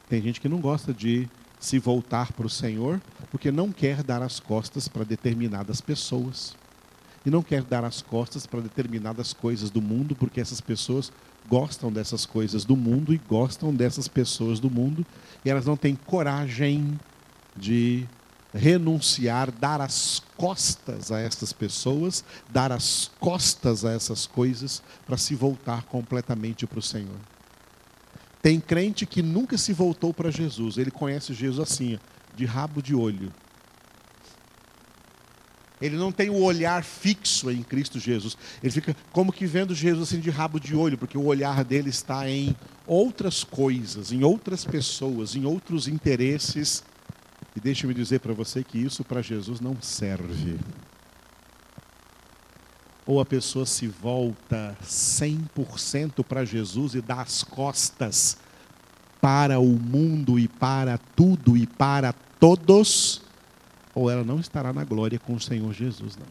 Tem 0.08 0.20
gente 0.22 0.40
que 0.40 0.48
não 0.48 0.60
gosta 0.60 0.92
de 0.92 1.28
se 1.58 1.78
voltar 1.78 2.32
para 2.32 2.46
o 2.46 2.50
Senhor 2.50 3.00
porque 3.30 3.50
não 3.50 3.70
quer 3.70 4.02
dar 4.02 4.22
as 4.22 4.40
costas 4.40 4.88
para 4.88 5.04
determinadas 5.04 5.80
pessoas. 5.80 6.54
E 7.24 7.30
não 7.30 7.42
quer 7.42 7.62
dar 7.62 7.84
as 7.84 8.00
costas 8.00 8.46
para 8.46 8.60
determinadas 8.60 9.32
coisas 9.32 9.70
do 9.70 9.82
mundo, 9.82 10.16
porque 10.16 10.40
essas 10.40 10.60
pessoas 10.60 11.12
gostam 11.48 11.92
dessas 11.92 12.24
coisas 12.24 12.64
do 12.64 12.76
mundo 12.76 13.12
e 13.12 13.18
gostam 13.18 13.74
dessas 13.74 14.08
pessoas 14.08 14.58
do 14.58 14.70
mundo, 14.70 15.04
e 15.44 15.50
elas 15.50 15.66
não 15.66 15.76
têm 15.76 15.94
coragem 15.94 16.98
de 17.56 18.06
renunciar, 18.54 19.50
dar 19.50 19.80
as 19.80 20.22
costas 20.36 21.12
a 21.12 21.20
essas 21.20 21.52
pessoas, 21.52 22.24
dar 22.48 22.72
as 22.72 23.10
costas 23.20 23.84
a 23.84 23.92
essas 23.92 24.26
coisas, 24.26 24.82
para 25.06 25.16
se 25.16 25.34
voltar 25.34 25.84
completamente 25.84 26.66
para 26.66 26.78
o 26.78 26.82
Senhor. 26.82 27.18
Tem 28.42 28.58
crente 28.58 29.04
que 29.04 29.22
nunca 29.22 29.58
se 29.58 29.72
voltou 29.72 30.14
para 30.14 30.30
Jesus, 30.30 30.78
ele 30.78 30.90
conhece 30.90 31.34
Jesus 31.34 31.60
assim, 31.60 31.98
de 32.40 32.46
rabo 32.46 32.82
de 32.82 32.94
olho. 32.94 33.32
Ele 35.80 35.96
não 35.96 36.12
tem 36.12 36.28
o 36.28 36.42
olhar 36.42 36.82
fixo 36.84 37.50
em 37.50 37.62
Cristo 37.62 37.98
Jesus. 37.98 38.36
Ele 38.62 38.70
fica 38.72 38.94
como 39.12 39.32
que 39.32 39.46
vendo 39.46 39.74
Jesus 39.74 40.08
assim 40.08 40.20
de 40.20 40.28
rabo 40.28 40.60
de 40.60 40.74
olho, 40.74 40.98
porque 40.98 41.16
o 41.16 41.24
olhar 41.24 41.64
dele 41.64 41.88
está 41.88 42.28
em 42.28 42.54
outras 42.86 43.44
coisas, 43.44 44.12
em 44.12 44.22
outras 44.22 44.64
pessoas, 44.64 45.34
em 45.34 45.46
outros 45.46 45.88
interesses 45.88 46.84
e 47.56 47.60
deixe-me 47.60 47.92
dizer 47.92 48.20
para 48.20 48.32
você 48.32 48.62
que 48.62 48.78
isso 48.78 49.04
para 49.04 49.22
Jesus 49.22 49.60
não 49.60 49.80
serve. 49.80 50.58
Ou 53.06 53.20
a 53.20 53.24
pessoa 53.26 53.66
se 53.66 53.88
volta 53.88 54.76
100% 54.84 56.24
para 56.24 56.44
Jesus 56.44 56.94
e 56.94 57.00
dá 57.00 57.22
as 57.22 57.42
costas 57.42 58.38
para 59.20 59.58
o 59.58 59.66
mundo 59.66 60.38
e 60.38 60.46
para 60.46 60.96
tudo 60.96 61.56
e 61.56 61.66
para 61.66 62.14
todos, 62.40 63.20
ou 63.94 64.10
ela 64.10 64.24
não 64.24 64.40
estará 64.40 64.72
na 64.72 64.82
glória 64.82 65.18
com 65.18 65.34
o 65.34 65.40
Senhor 65.40 65.72
Jesus, 65.74 66.16
não. 66.16 66.26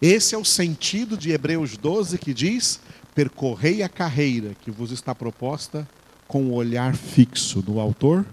Esse 0.00 0.34
é 0.34 0.38
o 0.38 0.44
sentido 0.44 1.16
de 1.16 1.32
Hebreus 1.32 1.76
12 1.76 2.16
que 2.18 2.32
diz: 2.32 2.80
percorrei 3.14 3.82
a 3.82 3.88
carreira 3.88 4.54
que 4.54 4.70
vos 4.70 4.92
está 4.92 5.12
proposta 5.12 5.86
com 6.28 6.44
o 6.44 6.54
olhar 6.54 6.94
fixo 6.94 7.64
no 7.66 7.80
Autor 7.80 8.24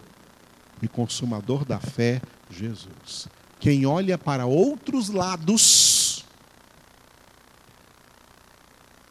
e 0.81 0.87
consumador 0.87 1.65
da 1.65 1.79
fé, 1.79 2.21
Jesus. 2.51 3.27
Quem 3.59 3.85
olha 3.85 4.15
para 4.15 4.45
outros 4.45 5.09
lados, 5.09 6.23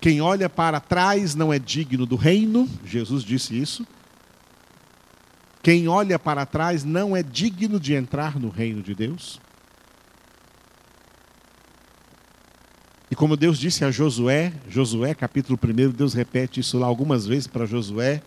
quem 0.01 0.21
olha 0.21 0.49
para 0.49 0.79
trás 0.79 1.35
não 1.35 1.53
é 1.53 1.59
digno 1.59 2.07
do 2.07 2.15
reino, 2.15 2.69
Jesus 2.85 3.25
disse 3.25 3.59
isso. 3.59 3.85
Quem 5.65 5.89
olha 5.89 6.19
para 6.19 6.45
trás 6.45 6.85
não 6.85 7.17
é 7.17 7.23
digno 7.23 7.81
de 7.81 7.95
entrar 7.95 8.39
no 8.39 8.51
reino 8.51 8.83
de 8.83 8.95
Deus. 8.95 9.41
E 13.11 13.17
como 13.17 13.35
Deus 13.35 13.59
disse 13.59 13.83
a 13.83 13.91
Josué, 13.91 14.53
Josué 14.69 15.15
capítulo 15.15 15.59
1, 15.59 15.93
Deus 15.93 16.13
repete 16.13 16.61
isso 16.61 16.77
lá 16.79 16.87
algumas 16.87 17.27
vezes 17.27 17.47
para 17.47 17.65
Josué: 17.65 18.21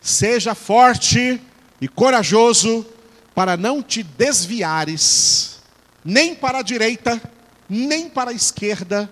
seja 0.00 0.52
forte 0.52 1.40
e 1.80 1.86
corajoso 1.86 2.84
para 3.36 3.56
não 3.56 3.80
te 3.80 4.02
desviares 4.02 5.62
nem 6.04 6.34
para 6.34 6.58
a 6.58 6.62
direita, 6.62 7.22
nem 7.68 8.10
para 8.10 8.32
a 8.32 8.34
esquerda, 8.34 9.08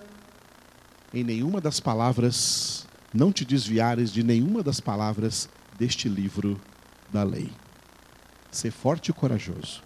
em 1.13 1.23
nenhuma 1.23 1.61
das 1.61 1.79
palavras, 1.79 2.85
não 3.13 3.31
te 3.31 3.45
desviares 3.45 4.11
de 4.11 4.21
nenhuma 4.21 4.61
das 4.61 4.81
palavras 4.81 5.47
deste 5.79 6.09
livro 6.09 6.59
da 7.13 7.23
lei. 7.23 7.49
Ser 8.51 8.71
forte 8.71 9.11
e 9.11 9.13
corajoso. 9.13 9.81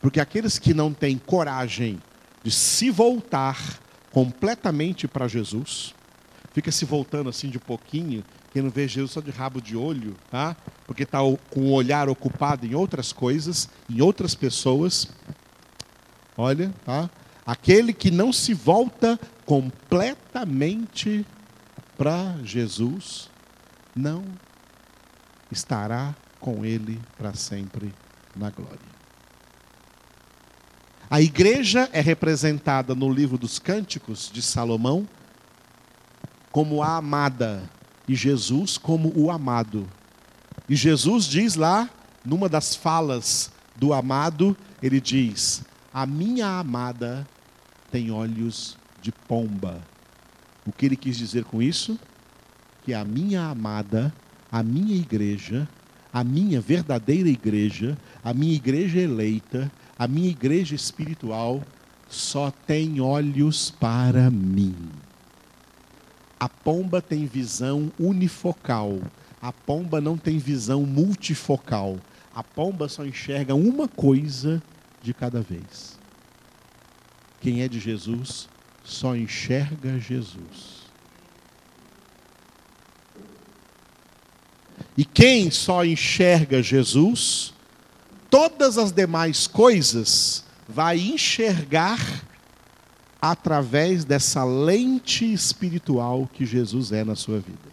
Porque 0.00 0.20
aqueles 0.20 0.58
que 0.58 0.72
não 0.74 0.92
têm 0.92 1.18
coragem 1.18 2.00
de 2.42 2.50
se 2.50 2.90
voltar 2.90 3.80
completamente 4.12 5.08
para 5.08 5.26
Jesus, 5.26 5.94
fica 6.52 6.70
se 6.70 6.84
voltando 6.84 7.28
assim 7.28 7.48
de 7.50 7.58
pouquinho, 7.58 8.22
quem 8.52 8.62
não 8.62 8.70
vê 8.70 8.86
Jesus 8.86 9.12
só 9.12 9.20
de 9.20 9.30
rabo 9.30 9.60
de 9.60 9.76
olho, 9.76 10.14
tá? 10.30 10.56
porque 10.86 11.02
está 11.02 11.18
com 11.50 11.60
o 11.60 11.72
olhar 11.72 12.08
ocupado 12.08 12.64
em 12.64 12.74
outras 12.74 13.12
coisas, 13.12 13.68
em 13.90 14.00
outras 14.00 14.34
pessoas. 14.34 15.06
Olha, 16.36 16.72
tá? 16.84 17.10
Aquele 17.44 17.92
que 17.92 18.10
não 18.10 18.32
se 18.32 18.54
volta 18.54 19.20
completamente 19.44 21.26
para 21.96 22.36
Jesus, 22.42 23.28
não 23.94 24.24
estará 25.50 26.14
com 26.40 26.64
ele 26.64 27.00
para 27.16 27.34
sempre 27.34 27.92
na 28.36 28.50
glória. 28.50 28.98
A 31.10 31.22
igreja 31.22 31.88
é 31.92 32.00
representada 32.00 32.94
no 32.94 33.10
livro 33.10 33.38
dos 33.38 33.58
Cânticos 33.58 34.30
de 34.32 34.42
Salomão 34.42 35.08
como 36.50 36.82
a 36.82 36.96
amada 36.96 37.62
e 38.06 38.14
Jesus 38.14 38.76
como 38.76 39.12
o 39.16 39.30
amado. 39.30 39.88
E 40.68 40.76
Jesus 40.76 41.24
diz 41.24 41.54
lá, 41.54 41.88
numa 42.24 42.48
das 42.48 42.74
falas 42.74 43.50
do 43.74 43.92
amado, 43.92 44.56
ele 44.82 45.00
diz: 45.00 45.62
A 45.92 46.04
minha 46.04 46.58
amada 46.58 47.26
tem 47.90 48.10
olhos 48.10 48.76
de 49.00 49.10
pomba. 49.10 49.80
O 50.66 50.72
que 50.72 50.84
ele 50.84 50.96
quis 50.96 51.16
dizer 51.16 51.44
com 51.44 51.62
isso? 51.62 51.98
Que 52.84 52.92
a 52.92 53.04
minha 53.04 53.44
amada, 53.44 54.12
a 54.50 54.62
minha 54.62 54.96
igreja, 54.96 55.68
a 56.12 56.24
minha 56.24 56.60
verdadeira 56.60 57.28
igreja, 57.28 57.96
a 58.24 58.32
minha 58.32 58.54
igreja 58.54 58.98
eleita, 58.98 59.70
a 59.98 60.08
minha 60.08 60.28
igreja 60.28 60.74
espiritual, 60.74 61.62
só 62.08 62.50
tem 62.50 63.00
olhos 63.00 63.70
para 63.70 64.30
mim. 64.30 64.74
A 66.40 66.48
pomba 66.48 67.02
tem 67.02 67.26
visão 67.26 67.92
unifocal. 67.98 69.00
A 69.42 69.52
pomba 69.52 70.00
não 70.00 70.16
tem 70.16 70.38
visão 70.38 70.84
multifocal. 70.86 71.98
A 72.34 72.42
pomba 72.42 72.88
só 72.88 73.04
enxerga 73.04 73.54
uma 73.54 73.88
coisa 73.88 74.62
de 75.02 75.12
cada 75.12 75.40
vez. 75.40 75.98
Quem 77.40 77.62
é 77.62 77.68
de 77.68 77.78
Jesus 77.78 78.48
só 78.84 79.16
enxerga 79.16 79.98
Jesus. 79.98 80.77
E 84.98 85.04
quem 85.04 85.48
só 85.48 85.84
enxerga 85.84 86.60
Jesus, 86.60 87.54
todas 88.28 88.76
as 88.76 88.90
demais 88.90 89.46
coisas 89.46 90.44
vai 90.68 90.98
enxergar 90.98 92.00
através 93.22 94.04
dessa 94.04 94.42
lente 94.42 95.32
espiritual 95.32 96.26
que 96.26 96.44
Jesus 96.44 96.90
é 96.90 97.04
na 97.04 97.14
sua 97.14 97.38
vida. 97.38 97.68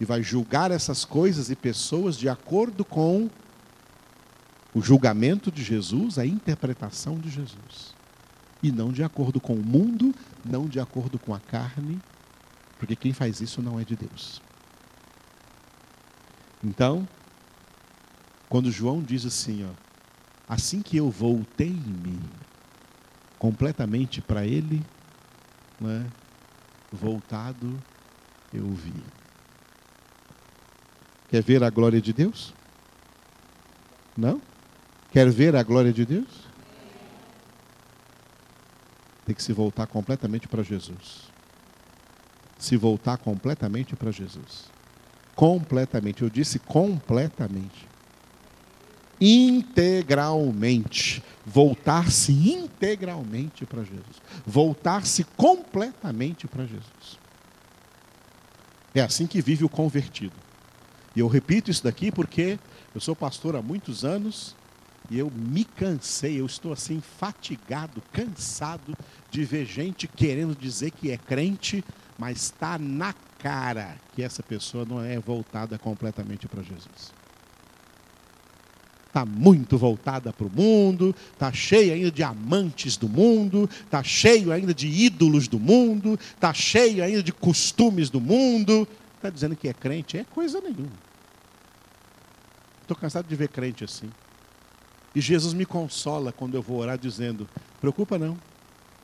E 0.00 0.04
vai 0.04 0.20
julgar 0.20 0.72
essas 0.72 1.04
coisas 1.04 1.48
e 1.48 1.54
pessoas 1.54 2.18
de 2.18 2.28
acordo 2.28 2.84
com 2.84 3.30
o 4.74 4.82
julgamento 4.82 5.52
de 5.52 5.62
Jesus, 5.62 6.18
a 6.18 6.26
interpretação 6.26 7.20
de 7.20 7.30
Jesus. 7.30 7.94
E 8.60 8.72
não 8.72 8.90
de 8.90 9.04
acordo 9.04 9.40
com 9.40 9.54
o 9.54 9.64
mundo, 9.64 10.12
não 10.44 10.66
de 10.66 10.80
acordo 10.80 11.20
com 11.20 11.32
a 11.32 11.38
carne, 11.38 12.00
porque 12.80 12.96
quem 12.96 13.12
faz 13.12 13.40
isso 13.40 13.62
não 13.62 13.78
é 13.78 13.84
de 13.84 13.94
Deus. 13.94 14.42
Então, 16.62 17.08
quando 18.48 18.70
João 18.70 19.02
diz 19.02 19.24
assim, 19.24 19.64
ó, 19.64 19.72
assim 20.48 20.82
que 20.82 20.96
eu 20.96 21.10
voltei-me 21.10 22.18
completamente 23.38 24.20
para 24.20 24.44
Ele, 24.44 24.84
né, 25.80 26.06
voltado 26.92 27.80
eu 28.52 28.68
vi. 28.68 28.92
Quer 31.28 31.42
ver 31.42 31.62
a 31.62 31.70
glória 31.70 32.00
de 32.00 32.12
Deus? 32.12 32.52
Não? 34.16 34.42
Quer 35.12 35.30
ver 35.30 35.54
a 35.54 35.62
glória 35.62 35.92
de 35.92 36.04
Deus? 36.04 36.50
Tem 39.24 39.34
que 39.34 39.42
se 39.42 39.52
voltar 39.52 39.86
completamente 39.86 40.48
para 40.48 40.62
Jesus. 40.62 41.30
Se 42.58 42.76
voltar 42.76 43.16
completamente 43.16 43.94
para 43.94 44.10
Jesus. 44.10 44.68
Completamente. 45.34 46.22
Eu 46.22 46.30
disse 46.30 46.58
completamente. 46.58 47.88
Integralmente. 49.20 51.22
Voltar-se 51.44 52.32
integralmente 52.32 53.66
para 53.66 53.82
Jesus. 53.82 54.22
Voltar-se 54.46 55.24
completamente 55.24 56.46
para 56.46 56.64
Jesus. 56.64 57.18
É 58.94 59.00
assim 59.00 59.26
que 59.26 59.40
vive 59.40 59.64
o 59.64 59.68
convertido. 59.68 60.34
E 61.14 61.20
eu 61.20 61.28
repito 61.28 61.70
isso 61.70 61.84
daqui 61.84 62.10
porque 62.10 62.58
eu 62.94 63.00
sou 63.00 63.16
pastor 63.16 63.56
há 63.56 63.62
muitos 63.62 64.04
anos 64.04 64.54
e 65.10 65.18
eu 65.18 65.30
me 65.30 65.64
cansei, 65.64 66.40
eu 66.40 66.46
estou 66.46 66.72
assim 66.72 67.00
fatigado, 67.00 68.02
cansado 68.12 68.96
de 69.30 69.44
ver 69.44 69.66
gente 69.66 70.06
querendo 70.06 70.54
dizer 70.54 70.92
que 70.92 71.10
é 71.10 71.16
crente, 71.16 71.84
mas 72.16 72.42
está 72.42 72.78
na 72.78 73.12
cara 73.40 73.96
que 74.14 74.22
essa 74.22 74.42
pessoa 74.42 74.84
não 74.84 75.02
é 75.02 75.18
voltada 75.18 75.78
completamente 75.78 76.46
para 76.46 76.62
Jesus. 76.62 77.12
Está 79.06 79.24
muito 79.26 79.76
voltada 79.76 80.32
para 80.32 80.46
o 80.46 80.50
mundo, 80.50 81.14
está 81.32 81.52
cheio 81.52 81.92
ainda 81.92 82.12
de 82.12 82.22
amantes 82.22 82.96
do 82.96 83.08
mundo, 83.08 83.68
está 83.84 84.04
cheio 84.04 84.52
ainda 84.52 84.72
de 84.72 84.86
ídolos 84.86 85.48
do 85.48 85.58
mundo, 85.58 86.16
está 86.20 86.54
cheio 86.54 87.02
ainda 87.02 87.20
de 87.20 87.32
costumes 87.32 88.08
do 88.08 88.20
mundo. 88.20 88.86
Está 89.16 89.28
dizendo 89.28 89.56
que 89.56 89.68
é 89.68 89.72
crente? 89.72 90.16
É 90.16 90.24
coisa 90.24 90.60
nenhuma. 90.60 90.92
Estou 92.82 92.96
cansado 92.96 93.26
de 93.26 93.34
ver 93.34 93.48
crente 93.48 93.82
assim. 93.82 94.10
E 95.12 95.20
Jesus 95.20 95.54
me 95.54 95.66
consola 95.66 96.30
quando 96.30 96.54
eu 96.54 96.62
vou 96.62 96.78
orar 96.78 96.96
dizendo: 96.96 97.48
preocupa 97.80 98.16
não, 98.16 98.38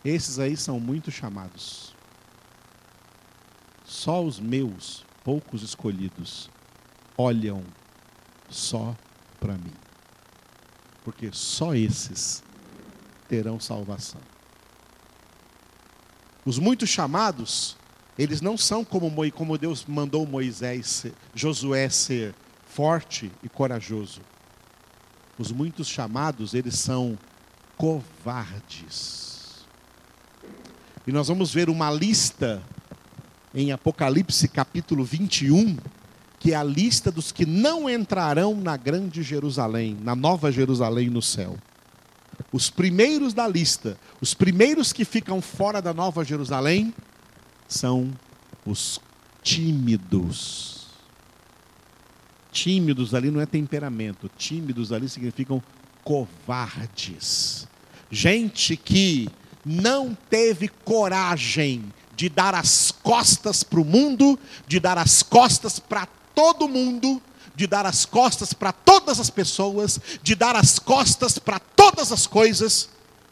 esses 0.05 0.38
aí 0.38 0.57
são 0.57 0.79
muito 0.79 1.11
chamados. 1.11 1.96
Só 3.87 4.22
os 4.22 4.40
meus, 4.40 5.05
poucos 5.25 5.62
escolhidos, 5.62 6.51
olham 7.16 7.62
só 8.51 8.94
para 9.40 9.55
mim. 9.55 9.72
Porque 11.05 11.31
só 11.33 11.75
esses 11.75 12.42
terão 13.29 13.61
salvação. 13.61 14.20
Os 16.44 16.59
muito 16.59 16.87
chamados, 16.87 17.77
eles 18.18 18.40
não 18.40 18.59
são 18.59 18.85
como, 18.85 19.11
como 19.33 19.57
Deus 19.57 19.85
mandou 19.87 20.27
Moisés, 20.27 21.07
Josué 21.35 21.88
ser 21.88 22.35
forte 22.66 23.31
e 23.42 23.49
corajoso 23.49 24.20
os 25.38 25.53
muitos 25.53 25.87
chamados, 25.87 26.55
eles 26.55 26.79
são 26.79 27.18
covardes. 27.77 29.66
E 31.07 31.12
nós 31.12 31.29
vamos 31.29 31.53
ver 31.53 31.68
uma 31.68 31.90
lista 31.90 32.62
em 33.57 33.73
Apocalipse 33.73 34.47
capítulo 34.47 35.03
21, 35.03 35.79
que 36.38 36.53
é 36.53 36.55
a 36.55 36.62
lista 36.62 37.11
dos 37.11 37.33
que 37.33 37.45
não 37.45 37.90
entrarão 37.90 38.55
na 38.55 38.77
grande 38.77 39.23
Jerusalém, 39.23 39.97
na 40.01 40.14
nova 40.14 40.53
Jerusalém 40.53 41.11
no 41.11 41.23
céu. 41.23 41.57
Os 42.53 42.71
primeiros 42.71 43.33
da 43.35 43.49
lista, 43.49 43.99
os 44.21 44.35
primeiros 44.35 44.92
que 44.92 45.05
ficam 45.05 45.40
fora 45.40 45.83
da 45.83 45.92
nova 45.92 46.23
Jerusalém, 46.23 46.95
são 47.66 48.12
os 48.64 49.01
tímidos 49.42 50.77
Tímidos 52.57 53.14
ali 53.14 53.31
não 53.31 53.38
é 53.38 53.45
temperamento, 53.45 54.31
tímidos 54.35 54.90
ali 54.90 55.11
significam 55.11 55.62
covardes. 56.03 57.69
Gente 58.11 58.79
que 58.79 59.29
não 59.62 60.16
teve 60.31 60.66
coragem 60.66 61.85
de 62.16 62.29
dar 62.29 62.55
as 62.55 62.90
costas 62.90 63.62
para 63.62 63.81
o 63.81 63.85
mundo, 63.85 64.38
de 64.66 64.81
dar 64.81 64.98
as 64.98 65.22
costas 65.22 65.79
para 65.79 66.07
todo 66.35 66.68
mundo, 66.68 67.22
de 67.55 67.66
dar 67.66 67.87
as 67.87 68.05
costas 68.05 68.52
para 68.52 68.72
todas 68.72 69.20
as 69.20 69.31
pessoas, 69.31 70.00
de 70.22 70.35
dar 70.35 70.57
as 70.57 70.79
costas 70.79 71.38
para 71.38 71.61
todas 71.61 72.11
as 72.11 72.26
coisas, 72.26 72.88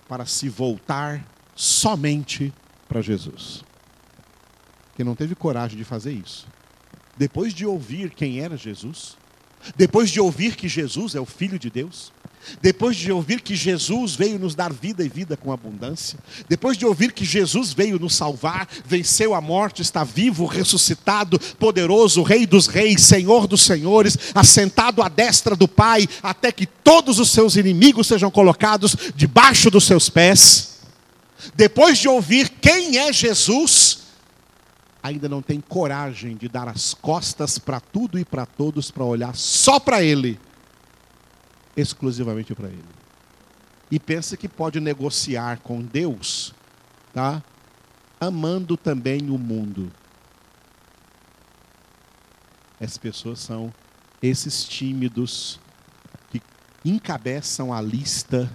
para 0.09 0.27
se 0.27 0.49
voltar 0.49 1.27
somente 1.57 2.53
para 2.89 3.01
Jesus. 3.01 3.65
Que 4.95 5.03
não 5.03 5.17
teve 5.17 5.35
coragem 5.35 5.77
de 5.77 5.85
fazer 5.85 6.13
isso 6.13 6.47
depois 7.17 7.53
de 7.53 7.65
ouvir 7.65 8.11
quem 8.11 8.41
era 8.41 8.57
Jesus, 8.57 9.17
depois 9.77 10.11
de 10.11 10.21
ouvir 10.21 10.57
que 10.57 10.69
Jesus 10.69 11.15
é 11.15 11.21
o 11.21 11.27
Filho 11.27 11.59
de 11.59 11.71
Deus, 11.71 12.13
depois 12.61 12.97
de 12.97 13.11
ouvir 13.11 13.41
que 13.41 13.55
Jesus 13.55 14.15
veio 14.15 14.39
nos 14.39 14.55
dar 14.55 14.73
vida 14.73 15.05
e 15.05 15.09
vida 15.09 15.37
com 15.37 15.53
abundância, 15.53 16.19
depois 16.49 16.77
de 16.77 16.87
ouvir 16.87 17.13
que 17.13 17.25
Jesus 17.25 17.73
veio 17.73 17.99
nos 17.99 18.15
salvar, 18.15 18.69
venceu 18.85 19.35
a 19.35 19.41
morte, 19.41 19.83
está 19.83 20.05
vivo, 20.05 20.47
ressuscitado, 20.47 21.39
poderoso, 21.59 22.23
Rei 22.23 22.47
dos 22.47 22.67
Reis, 22.67 23.03
Senhor 23.03 23.47
dos 23.47 23.63
Senhores, 23.63 24.19
assentado 24.35 25.03
à 25.03 25.09
destra 25.09 25.57
do 25.57 25.69
Pai, 25.69 26.09
até 26.23 26.53
que 26.53 26.67
todos 26.67 27.19
os 27.19 27.31
seus 27.31 27.57
inimigos 27.57 28.07
sejam 28.07 28.31
colocados 28.31 28.97
debaixo 29.15 29.71
dos 29.71 29.85
seus 29.85 30.09
pés. 30.09 30.81
Depois 31.55 31.99
de 31.99 32.09
ouvir 32.09 32.49
quem 32.49 32.99
é 32.99 33.13
Jesus, 33.13 34.05
ainda 35.03 35.29
não 35.29 35.43
tem 35.43 35.61
coragem 35.61 36.37
de 36.37 36.49
dar 36.49 36.69
as 36.69 36.95
costas 36.95 37.59
para 37.59 37.79
tudo 37.79 38.19
e 38.19 38.25
para 38.25 38.47
todos 38.47 38.91
para 38.91 39.05
olhar 39.05 39.37
só 39.37 39.79
para 39.79 40.03
Ele, 40.03 40.41
exclusivamente 41.77 42.55
para 42.55 42.69
Ele. 42.69 42.85
E 43.91 43.99
pensa 43.99 44.37
que 44.37 44.49
pode 44.49 44.81
negociar 44.81 45.61
com 45.61 45.83
Deus, 45.83 46.55
tá? 47.13 47.43
Amando 48.21 48.77
também 48.77 49.31
o 49.31 49.39
mundo. 49.39 49.93
Essas 52.81 52.99
pessoas 52.99 53.39
são 53.39 53.73
esses 54.23 54.65
tímidos 54.65 55.61
que 56.31 56.43
encabeçam 56.85 57.73
a 57.73 57.81
lista 57.81 58.51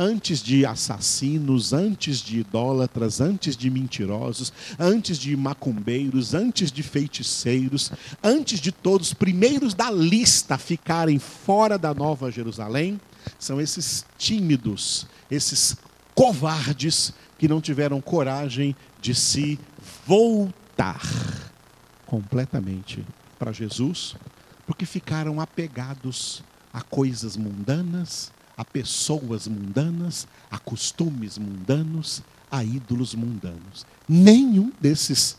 antes 0.00 0.42
de 0.42 0.64
assassinos, 0.64 1.74
antes 1.74 2.20
de 2.20 2.38
idólatras, 2.38 3.20
antes 3.20 3.54
de 3.54 3.68
mentirosos, 3.68 4.50
antes 4.78 5.18
de 5.18 5.36
macumbeiros, 5.36 6.32
antes 6.32 6.72
de 6.72 6.82
feiticeiros, 6.82 7.92
antes 8.24 8.60
de 8.60 8.72
todos, 8.72 9.12
primeiros 9.12 9.74
da 9.74 9.90
lista 9.90 10.56
ficarem 10.56 11.18
fora 11.18 11.76
da 11.76 11.92
Nova 11.92 12.30
Jerusalém, 12.30 12.98
são 13.38 13.60
esses 13.60 14.06
tímidos, 14.16 15.06
esses 15.30 15.76
covardes 16.14 17.12
que 17.38 17.46
não 17.46 17.60
tiveram 17.60 18.00
coragem 18.00 18.74
de 19.02 19.14
se 19.14 19.58
voltar 20.06 21.02
completamente 22.06 23.04
para 23.38 23.52
Jesus, 23.52 24.16
porque 24.66 24.86
ficaram 24.86 25.42
apegados 25.42 26.42
a 26.72 26.80
coisas 26.80 27.36
mundanas, 27.36 28.32
a 28.60 28.64
pessoas 28.64 29.48
mundanas, 29.48 30.28
a 30.50 30.58
costumes 30.58 31.38
mundanos, 31.38 32.22
a 32.50 32.62
ídolos 32.62 33.14
mundanos. 33.14 33.86
Nenhum 34.06 34.70
desses 34.78 35.38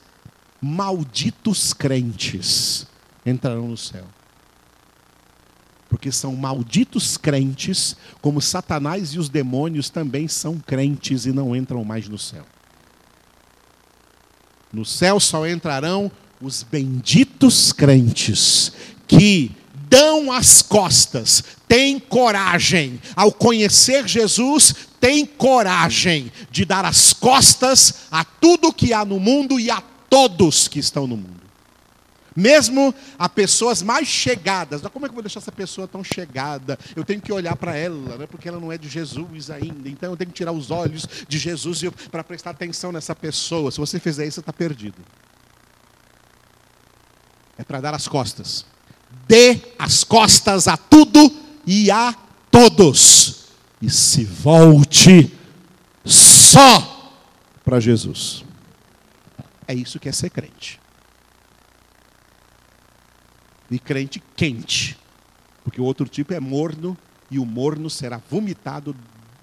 malditos 0.59 1.71
crentes 1.71 2.87
entrarão 3.23 3.67
no 3.67 3.77
céu. 3.77 4.07
Porque 5.87 6.11
são 6.11 6.35
malditos 6.35 7.15
crentes, 7.15 7.95
como 8.23 8.41
Satanás 8.41 9.09
e 9.09 9.19
os 9.19 9.29
demônios 9.29 9.91
também 9.91 10.27
são 10.27 10.57
crentes 10.57 11.27
e 11.27 11.31
não 11.31 11.55
entram 11.55 11.83
mais 11.83 12.09
no 12.09 12.17
céu. 12.17 12.45
No 14.73 14.83
céu 14.83 15.19
só 15.19 15.47
entrarão 15.47 16.11
os 16.41 16.63
benditos 16.63 17.71
crentes 17.71 18.73
que 19.07 19.60
dão 19.91 20.31
as 20.31 20.61
costas, 20.61 21.43
têm 21.67 21.99
coragem, 21.99 23.01
ao 23.13 23.29
conhecer 23.29 24.07
Jesus, 24.07 24.73
têm 25.01 25.25
coragem 25.25 26.31
de 26.49 26.63
dar 26.63 26.85
as 26.85 27.11
costas 27.11 28.05
a 28.09 28.23
tudo 28.23 28.71
que 28.71 28.93
há 28.93 29.03
no 29.03 29.19
mundo 29.19 29.59
e 29.59 29.69
a 29.69 29.83
todos 30.09 30.69
que 30.69 30.79
estão 30.79 31.05
no 31.05 31.17
mundo. 31.17 31.41
Mesmo 32.33 32.95
a 33.19 33.27
pessoas 33.27 33.81
mais 33.81 34.07
chegadas, 34.07 34.81
como 34.93 35.05
é 35.05 35.09
que 35.09 35.11
eu 35.11 35.15
vou 35.15 35.23
deixar 35.23 35.41
essa 35.41 35.51
pessoa 35.51 35.85
tão 35.85 36.01
chegada? 36.01 36.79
Eu 36.95 37.03
tenho 37.03 37.19
que 37.19 37.33
olhar 37.33 37.57
para 37.57 37.75
ela, 37.75 38.17
né, 38.17 38.25
porque 38.25 38.47
ela 38.47 38.61
não 38.61 38.71
é 38.71 38.77
de 38.77 38.87
Jesus 38.87 39.51
ainda. 39.51 39.89
Então 39.89 40.11
eu 40.11 40.15
tenho 40.15 40.29
que 40.29 40.37
tirar 40.37 40.53
os 40.53 40.71
olhos 40.71 41.05
de 41.27 41.37
Jesus 41.37 41.83
para 42.09 42.23
prestar 42.23 42.51
atenção 42.51 42.93
nessa 42.93 43.13
pessoa. 43.13 43.69
Se 43.69 43.77
você 43.77 43.99
fizer 43.99 44.25
isso, 44.25 44.35
você 44.35 44.39
está 44.39 44.53
perdido. 44.53 45.01
É 47.57 47.65
para 47.65 47.81
dar 47.81 47.93
as 47.93 48.07
costas 48.07 48.70
dê 49.31 49.61
as 49.79 50.03
costas 50.03 50.67
a 50.67 50.75
tudo 50.75 51.31
e 51.65 51.89
a 51.89 52.13
todos 52.51 53.45
e 53.81 53.89
se 53.89 54.25
volte 54.25 55.33
só 56.03 57.15
para 57.63 57.79
Jesus. 57.79 58.43
É 59.65 59.73
isso 59.73 60.01
que 60.01 60.09
é 60.09 60.11
ser 60.11 60.31
crente. 60.31 60.81
E 63.69 63.79
crente 63.79 64.21
quente, 64.35 64.97
porque 65.63 65.79
o 65.79 65.85
outro 65.85 66.09
tipo 66.09 66.33
é 66.33 66.39
morno 66.41 66.97
e 67.29 67.39
o 67.39 67.45
morno 67.45 67.89
será 67.89 68.21
vomitado 68.29 68.93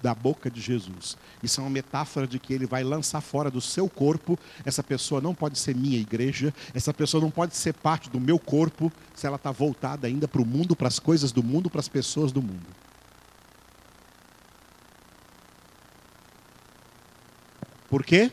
da 0.01 0.15
boca 0.15 0.49
de 0.49 0.61
Jesus. 0.61 1.17
Isso 1.43 1.59
é 1.59 1.63
uma 1.63 1.69
metáfora 1.69 2.27
de 2.27 2.39
que 2.39 2.53
ele 2.53 2.65
vai 2.65 2.83
lançar 2.83 3.21
fora 3.21 3.51
do 3.51 3.61
seu 3.61 3.89
corpo. 3.89 4.37
Essa 4.65 4.81
pessoa 4.81 5.21
não 5.21 5.35
pode 5.35 5.59
ser 5.59 5.75
minha 5.75 5.97
igreja, 5.97 6.53
essa 6.73 6.93
pessoa 6.93 7.21
não 7.21 7.31
pode 7.31 7.55
ser 7.55 7.73
parte 7.73 8.09
do 8.09 8.19
meu 8.19 8.39
corpo 8.39 8.91
se 9.13 9.27
ela 9.27 9.35
está 9.35 9.51
voltada 9.51 10.07
ainda 10.07 10.27
para 10.27 10.41
o 10.41 10.45
mundo, 10.45 10.75
para 10.75 10.87
as 10.87 10.99
coisas 10.99 11.31
do 11.31 11.43
mundo, 11.43 11.69
para 11.69 11.79
as 11.79 11.87
pessoas 11.87 12.31
do 12.31 12.41
mundo. 12.41 12.67
Por 17.89 18.03
quê? 18.03 18.31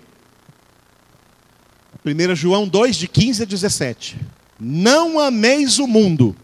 1 2.05 2.37
João 2.37 2.68
2, 2.68 2.96
de 2.96 3.09
15 3.09 3.42
a 3.42 3.46
17. 3.46 4.20
Não 4.61 5.18
ameis 5.18 5.79
o 5.79 5.87
mundo, 5.87 6.37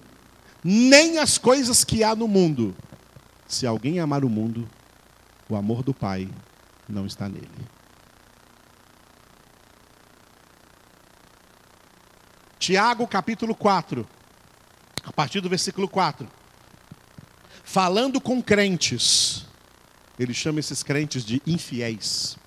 nem 0.64 1.18
as 1.18 1.38
coisas 1.38 1.84
que 1.84 2.02
há 2.02 2.16
no 2.16 2.26
mundo. 2.26 2.74
Se 3.46 3.66
alguém 3.66 4.00
amar 4.00 4.24
o 4.24 4.30
mundo, 4.30 4.68
o 5.52 5.56
amor 5.56 5.82
do 5.82 5.92
Pai 5.92 6.28
não 6.88 7.04
está 7.04 7.28
nele. 7.28 7.46
Tiago 12.58 13.06
capítulo 13.06 13.54
4, 13.54 14.08
a 15.04 15.12
partir 15.12 15.42
do 15.42 15.50
versículo 15.50 15.86
4. 15.86 16.26
Falando 17.64 18.18
com 18.20 18.42
crentes, 18.42 19.44
ele 20.18 20.32
chama 20.32 20.58
esses 20.60 20.82
crentes 20.82 21.22
de 21.24 21.42
infiéis. 21.46 22.38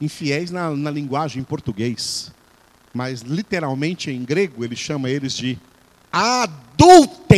Infiéis 0.00 0.50
na, 0.50 0.70
na 0.70 0.90
linguagem 0.90 1.40
em 1.42 1.44
português, 1.44 2.32
mas 2.92 3.20
literalmente 3.20 4.10
em 4.10 4.24
grego 4.24 4.64
ele 4.64 4.74
chama 4.74 5.08
eles 5.08 5.34
de 5.34 5.56
adúlteros. 6.10 7.36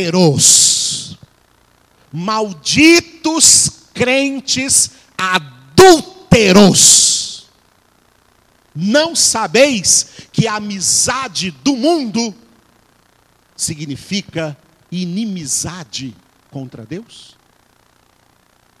Malditos 2.11 3.80
crentes 3.93 4.91
adúlteros. 5.17 6.91
Não 8.73 9.15
sabeis 9.15 10.27
que 10.31 10.47
a 10.47 10.55
amizade 10.55 11.51
do 11.51 11.75
mundo 11.75 12.33
significa 13.55 14.57
inimizade 14.91 16.15
contra 16.49 16.85
Deus? 16.85 17.37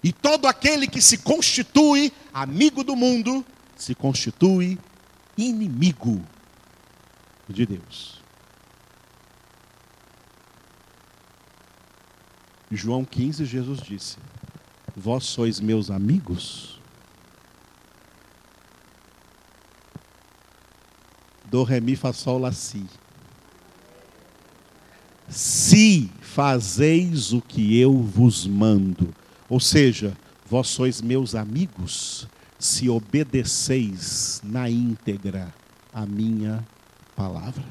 E 0.03 0.11
todo 0.11 0.47
aquele 0.47 0.87
que 0.87 1.01
se 1.01 1.19
constitui 1.19 2.11
amigo 2.33 2.83
do 2.83 2.95
mundo 2.95 3.45
se 3.75 3.93
constitui 3.93 4.79
inimigo 5.37 6.25
de 7.47 7.65
Deus. 7.65 8.21
João 12.71 13.03
15, 13.03 13.45
Jesus 13.45 13.81
disse: 13.81 14.17
Vós 14.95 15.25
sois 15.25 15.59
meus 15.59 15.89
amigos? 15.89 16.79
Do, 21.45 21.63
ré, 21.63 21.79
mi, 21.79 21.97
sol, 22.13 22.39
lá, 22.39 22.51
si. 22.51 22.85
Se 25.29 26.09
fazeis 26.21 27.33
o 27.33 27.41
que 27.41 27.77
eu 27.77 28.01
vos 28.01 28.45
mando. 28.45 29.13
Ou 29.49 29.59
seja, 29.59 30.15
vós 30.45 30.67
sois 30.67 31.01
meus 31.01 31.35
amigos 31.35 32.27
se 32.57 32.89
obedeceis 32.89 34.39
na 34.43 34.69
íntegra 34.69 35.53
a 35.93 36.05
minha 36.05 36.65
palavra. 37.15 37.65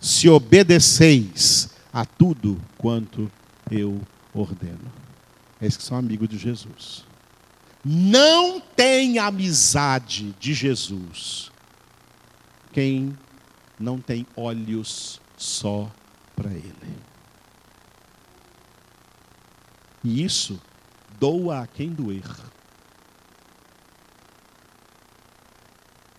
Se 0.00 0.28
obedeceis 0.28 1.70
a 1.92 2.04
tudo 2.04 2.60
quanto 2.78 3.30
eu 3.70 4.00
ordeno. 4.32 5.03
Esses 5.64 5.78
que 5.78 5.84
são 5.84 5.96
amigos 5.96 6.28
de 6.28 6.36
Jesus. 6.36 7.04
Não 7.84 8.60
tem 8.60 9.18
amizade 9.18 10.34
de 10.38 10.52
Jesus 10.52 11.50
quem 12.72 13.16
não 13.78 14.00
tem 14.00 14.26
olhos 14.36 15.20
só 15.36 15.90
para 16.34 16.50
Ele. 16.50 16.74
E 20.02 20.22
isso 20.24 20.60
doa 21.18 21.62
a 21.62 21.66
quem 21.66 21.90
doer. 21.90 22.28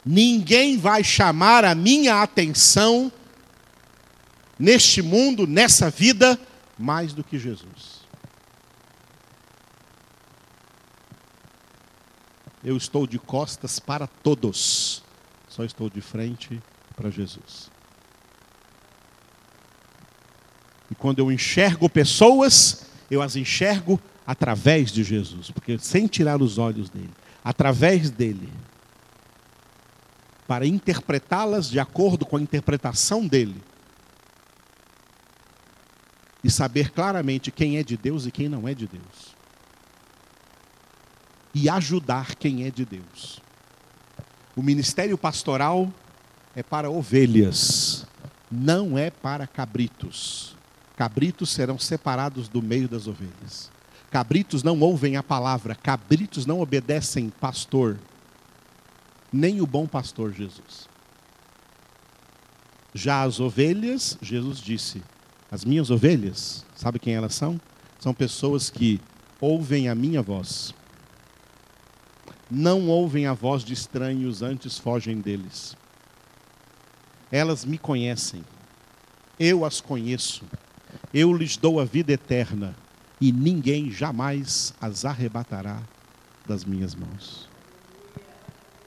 Ninguém 0.03 0.77
vai 0.77 1.03
chamar 1.03 1.65
a 1.65 1.75
minha 1.75 2.21
atenção 2.21 3.11
neste 4.57 5.01
mundo, 5.01 5.45
nessa 5.45 5.89
vida, 5.89 6.39
mais 6.77 7.11
do 7.11 7.23
que 7.23 7.37
Jesus. 7.37 8.04
Eu 12.65 12.75
estou 12.75 13.05
de 13.05 13.19
costas 13.19 13.79
para 13.79 14.07
todos, 14.07 15.03
só 15.47 15.63
estou 15.63 15.87
de 15.87 16.01
frente 16.01 16.59
para 16.95 17.11
Jesus. 17.11 17.69
E 20.89 20.95
quando 20.95 21.19
eu 21.19 21.31
enxergo 21.31 21.87
pessoas, 21.87 22.87
eu 23.09 23.21
as 23.21 23.35
enxergo 23.35 24.01
através 24.25 24.91
de 24.91 25.03
Jesus, 25.03 25.51
porque 25.51 25.77
sem 25.77 26.07
tirar 26.07 26.41
os 26.41 26.57
olhos 26.57 26.89
dele, 26.89 27.13
através 27.43 28.09
dele, 28.09 28.51
para 30.47 30.65
interpretá-las 30.65 31.69
de 31.69 31.79
acordo 31.79 32.25
com 32.25 32.37
a 32.37 32.41
interpretação 32.41 33.27
dele, 33.27 33.61
e 36.43 36.49
saber 36.49 36.89
claramente 36.91 37.51
quem 37.51 37.77
é 37.77 37.83
de 37.83 37.95
Deus 37.95 38.25
e 38.25 38.31
quem 38.31 38.49
não 38.49 38.67
é 38.67 38.73
de 38.73 38.87
Deus 38.87 39.35
e 41.55 41.69
ajudar 41.69 42.35
quem 42.35 42.65
é 42.65 42.69
de 42.69 42.83
Deus. 42.83 43.39
O 44.57 44.61
ministério 44.61 45.17
pastoral 45.17 45.91
é 46.53 46.61
para 46.61 46.89
ovelhas, 46.89 48.05
não 48.51 48.97
é 48.97 49.09
para 49.09 49.47
cabritos. 49.47 50.57
Cabritos 50.97 51.49
serão 51.49 51.79
separados 51.79 52.49
do 52.49 52.61
meio 52.61 52.89
das 52.89 53.07
ovelhas. 53.07 53.71
Cabritos 54.11 54.63
não 54.63 54.79
ouvem 54.81 55.15
a 55.15 55.23
palavra, 55.23 55.75
cabritos 55.75 56.45
não 56.45 56.59
obedecem 56.59 57.29
pastor, 57.29 57.97
nem 59.31 59.61
o 59.61 59.67
bom 59.67 59.87
pastor 59.87 60.33
Jesus. 60.33 60.89
Já 62.93 63.23
as 63.23 63.39
ovelhas, 63.39 64.17
Jesus 64.21 64.59
disse: 64.59 65.01
As 65.49 65.63
minhas 65.63 65.89
ovelhas, 65.89 66.65
sabe 66.75 66.99
quem 66.99 67.13
elas 67.13 67.35
são? 67.35 67.59
São 67.99 68.13
pessoas 68.13 68.69
que 68.69 69.01
ouvem 69.41 69.89
a 69.89 69.95
minha 69.95 70.21
voz 70.21 70.73
não 72.49 72.87
ouvem 72.87 73.25
a 73.25 73.33
voz 73.33 73.63
de 73.63 73.73
estranhos, 73.73 74.41
antes 74.41 74.77
fogem 74.77 75.19
deles. 75.19 75.75
Elas 77.31 77.65
me 77.65 77.77
conhecem, 77.77 78.43
eu 79.39 79.65
as 79.65 79.81
conheço, 79.81 80.45
eu 81.13 81.33
lhes 81.33 81.57
dou 81.57 81.79
a 81.79 81.85
vida 81.85 82.13
eterna, 82.13 82.75
e 83.19 83.31
ninguém 83.31 83.89
jamais 83.89 84.73
as 84.79 85.05
arrebatará 85.05 85.81
das 86.45 86.63
minhas 86.65 86.93
mãos. 86.93 87.49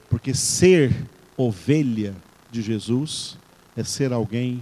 Porque 0.09 0.33
ser 0.33 0.95
ovelha 1.35 2.15
de 2.51 2.61
Jesus 2.61 3.37
é 3.75 3.83
ser 3.83 4.13
alguém 4.13 4.61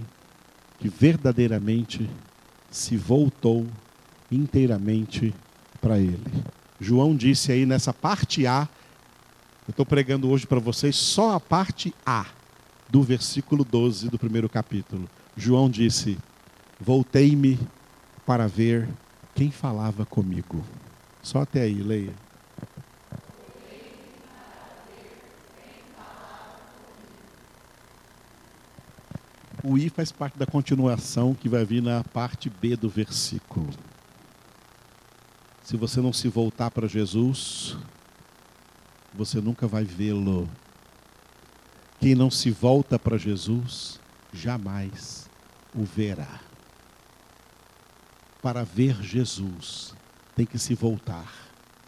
que 0.78 0.88
verdadeiramente 0.88 2.08
se 2.70 2.96
voltou 2.96 3.66
inteiramente 4.30 5.34
para 5.80 5.98
Ele. 5.98 6.44
João 6.80 7.16
disse 7.16 7.50
aí 7.50 7.66
nessa 7.66 7.92
parte 7.92 8.46
A 8.46 8.68
eu 9.68 9.72
estou 9.72 9.84
pregando 9.84 10.30
hoje 10.30 10.46
para 10.46 10.58
vocês 10.58 10.96
só 10.96 11.34
a 11.34 11.40
parte 11.40 11.94
A 12.04 12.24
do 12.88 13.02
versículo 13.02 13.64
12 13.64 14.08
do 14.08 14.18
primeiro 14.18 14.48
capítulo. 14.48 15.06
João 15.36 15.68
disse: 15.68 16.16
Voltei-me 16.80 17.60
para 18.24 18.48
ver 18.48 18.88
quem 19.34 19.50
falava 19.50 20.06
comigo. 20.06 20.64
Só 21.22 21.42
até 21.42 21.60
aí, 21.60 21.82
leia. 21.82 22.14
O 29.62 29.76
I 29.76 29.90
faz 29.90 30.10
parte 30.10 30.38
da 30.38 30.46
continuação 30.46 31.34
que 31.34 31.46
vai 31.46 31.62
vir 31.66 31.82
na 31.82 32.02
parte 32.02 32.48
B 32.48 32.74
do 32.74 32.88
versículo. 32.88 33.68
Se 35.62 35.76
você 35.76 36.00
não 36.00 36.14
se 36.14 36.26
voltar 36.26 36.70
para 36.70 36.88
Jesus, 36.88 37.76
você 39.14 39.40
nunca 39.40 39.66
vai 39.66 39.84
vê-lo. 39.84 40.48
Quem 42.00 42.14
não 42.14 42.30
se 42.30 42.50
volta 42.50 42.98
para 42.98 43.16
Jesus, 43.16 44.00
jamais 44.32 45.28
o 45.74 45.84
verá. 45.84 46.40
Para 48.40 48.62
ver 48.64 49.02
Jesus, 49.02 49.94
tem 50.36 50.46
que 50.46 50.58
se 50.58 50.74
voltar 50.74 51.32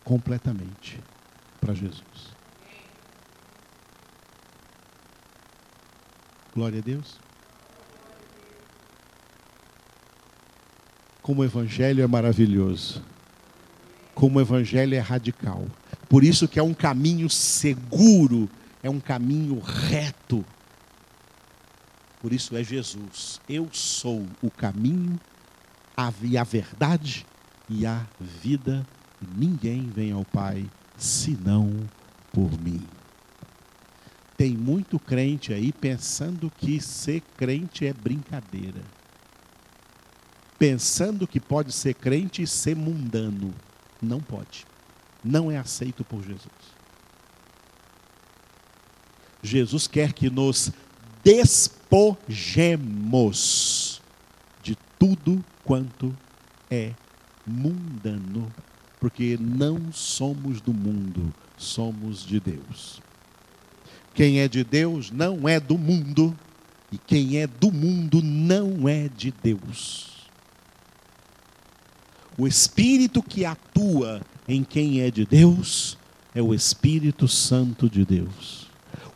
completamente 0.03 0.99
para 1.61 1.75
Jesus. 1.75 2.31
Glória 6.53 6.81
a 6.81 6.83
Deus. 6.83 7.21
Como 11.23 11.43
o 11.43 11.45
Evangelho 11.45 12.03
é 12.03 12.07
maravilhoso. 12.09 13.05
Como 14.21 14.39
o 14.39 14.43
Evangelho 14.43 14.95
é 14.95 14.99
radical. 14.99 15.65
Por 16.07 16.23
isso 16.23 16.47
que 16.47 16.59
é 16.59 16.63
um 16.63 16.75
caminho 16.75 17.31
seguro, 17.31 18.51
é 18.83 18.91
um 18.91 19.01
caminho 19.01 19.59
reto. 19.59 20.45
Por 22.21 22.31
isso 22.31 22.55
é 22.55 22.63
Jesus. 22.63 23.41
Eu 23.49 23.71
sou 23.73 24.27
o 24.43 24.51
caminho, 24.51 25.19
a, 25.97 26.09
a 26.09 26.45
verdade 26.45 27.25
e 27.67 27.87
a 27.87 28.07
vida. 28.21 28.87
Ninguém 29.35 29.89
vem 29.89 30.13
ao 30.13 30.27
Pai 30.27 30.67
senão 30.99 31.75
por 32.31 32.61
mim. 32.61 32.83
Tem 34.37 34.55
muito 34.55 34.99
crente 34.99 35.55
aí 35.55 35.73
pensando 35.73 36.53
que 36.59 36.79
ser 36.79 37.23
crente 37.39 37.87
é 37.87 37.95
brincadeira. 37.95 38.83
Pensando 40.59 41.27
que 41.27 41.41
pode 41.41 41.73
ser 41.73 41.95
crente 41.95 42.43
e 42.43 42.47
ser 42.47 42.77
mundano. 42.77 43.55
Não 44.01 44.21
pode. 44.21 44.65
Não 45.23 45.51
é 45.51 45.59
aceito 45.59 46.03
por 46.05 46.23
Jesus. 46.23 46.49
Jesus 49.43 49.87
quer 49.87 50.13
que 50.13 50.29
nos 50.31 50.73
despojemos 51.25 54.03
de 54.63 54.77
tudo 54.99 55.43
quanto 55.65 56.15
é 56.71 56.93
mundano, 57.47 58.53
porque 58.99 59.39
não 59.41 59.91
somos 59.93 60.61
do 60.61 60.75
mundo, 60.75 61.33
somos 61.57 62.25
de 62.25 62.41
Deus. 62.41 63.01
Quem 64.15 64.41
é 64.41 64.49
de 64.49 64.65
Deus 64.65 65.11
não 65.11 65.49
é 65.49 65.59
do 65.59 65.79
mundo, 65.79 66.37
e 66.93 66.99
quem 66.99 67.39
é 67.39 67.47
do 67.47 67.73
mundo 67.73 68.21
não 68.23 68.87
é 68.89 69.09
de 69.09 69.33
Deus. 69.43 70.20
O 72.41 72.49
Espírito 72.49 73.23
que 73.23 73.45
atua 73.45 74.23
em 74.49 74.65
quem 74.65 75.03
é 75.03 75.11
de 75.11 75.27
Deus 75.27 75.99
é 76.35 76.41
o 76.41 76.55
Espírito 76.55 77.29
Santo 77.29 77.87
de 77.87 78.03
Deus. 78.03 78.67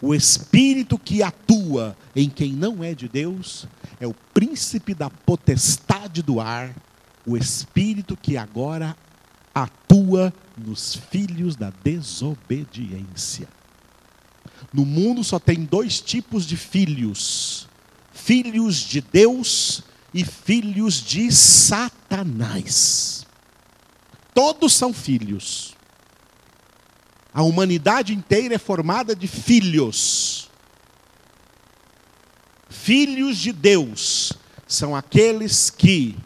O 0.03 0.15
Espírito 0.15 0.99
que 0.99 1.23
atua 1.23 1.97
em 2.15 2.29
quem 2.29 2.53
não 2.53 2.85
é 2.85 2.95
de 2.95 3.09
Deus 3.09 3.67
é 3.99 4.07
o 4.07 4.13
príncipe 4.13 4.93
da 4.93 5.09
potestade 5.09 6.21
do 6.21 6.39
ar, 6.39 6.77
o 7.27 7.35
Espírito 7.35 8.15
que 8.15 8.37
agora 8.37 8.95
atua 9.55 10.31
nos 10.55 10.95
filhos 10.95 11.57
da 11.57 11.73
desobediência. 11.83 13.49
No 14.71 14.85
mundo 14.85 15.25
só 15.25 15.39
tem 15.39 15.65
dois 15.65 15.99
tipos 15.99 16.45
de 16.45 16.59
filhos: 16.59 17.67
filhos 18.13 18.77
de 18.77 19.01
Deus 19.01 19.83
e 20.13 20.27
filhos 20.27 21.03
de 21.03 21.33
Satanás. 21.33 22.04
Todos 24.33 24.73
são 24.73 24.93
filhos. 24.93 25.75
A 27.33 27.43
humanidade 27.43 28.15
inteira 28.15 28.55
é 28.55 28.59
formada 28.59 29.17
de 29.17 29.27
filhos. 29.27 30.49
Filhos 32.69 33.39
de 33.39 33.51
Deus 33.51 34.33
são 34.69 34.95
aqueles 34.95 35.71
que, 35.71 36.17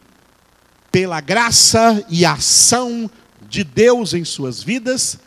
pela 0.91 1.21
graça 1.21 2.05
e 2.09 2.25
ação 2.25 3.09
de 3.49 3.63
Deus 3.63 4.13
em 4.13 4.23
suas 4.23 4.61
vidas, 4.61 5.17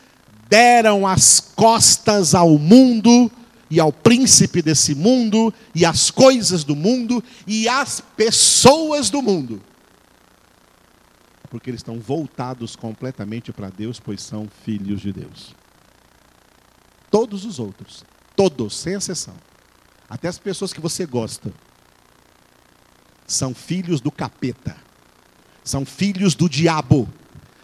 deram 0.47 1.07
as 1.07 1.39
costas 1.39 2.35
ao 2.35 2.57
mundo 2.57 3.31
e 3.69 3.79
ao 3.79 3.91
príncipe 3.91 4.61
desse 4.61 4.93
mundo 4.93 5.53
e 5.73 5.83
às 5.83 6.11
coisas 6.11 6.63
do 6.63 6.75
mundo 6.75 7.23
e 7.47 7.67
às 7.67 8.01
pessoas 8.15 9.09
do 9.09 9.21
mundo. 9.21 9.61
Porque 11.53 11.69
eles 11.69 11.81
estão 11.81 11.99
voltados 11.99 12.75
completamente 12.75 13.53
para 13.53 13.69
Deus, 13.69 13.99
pois 13.99 14.23
são 14.23 14.49
filhos 14.65 15.01
de 15.01 15.13
Deus. 15.13 15.53
Todos 17.11 17.45
os 17.45 17.59
outros, 17.59 18.03
todos, 18.35 18.75
sem 18.75 18.95
exceção, 18.95 19.35
até 20.09 20.27
as 20.27 20.39
pessoas 20.39 20.73
que 20.73 20.81
você 20.81 21.05
gosta, 21.05 21.53
são 23.27 23.53
filhos 23.53 24.01
do 24.01 24.09
capeta, 24.09 24.75
são 25.63 25.85
filhos 25.85 26.33
do 26.33 26.49
diabo 26.49 27.07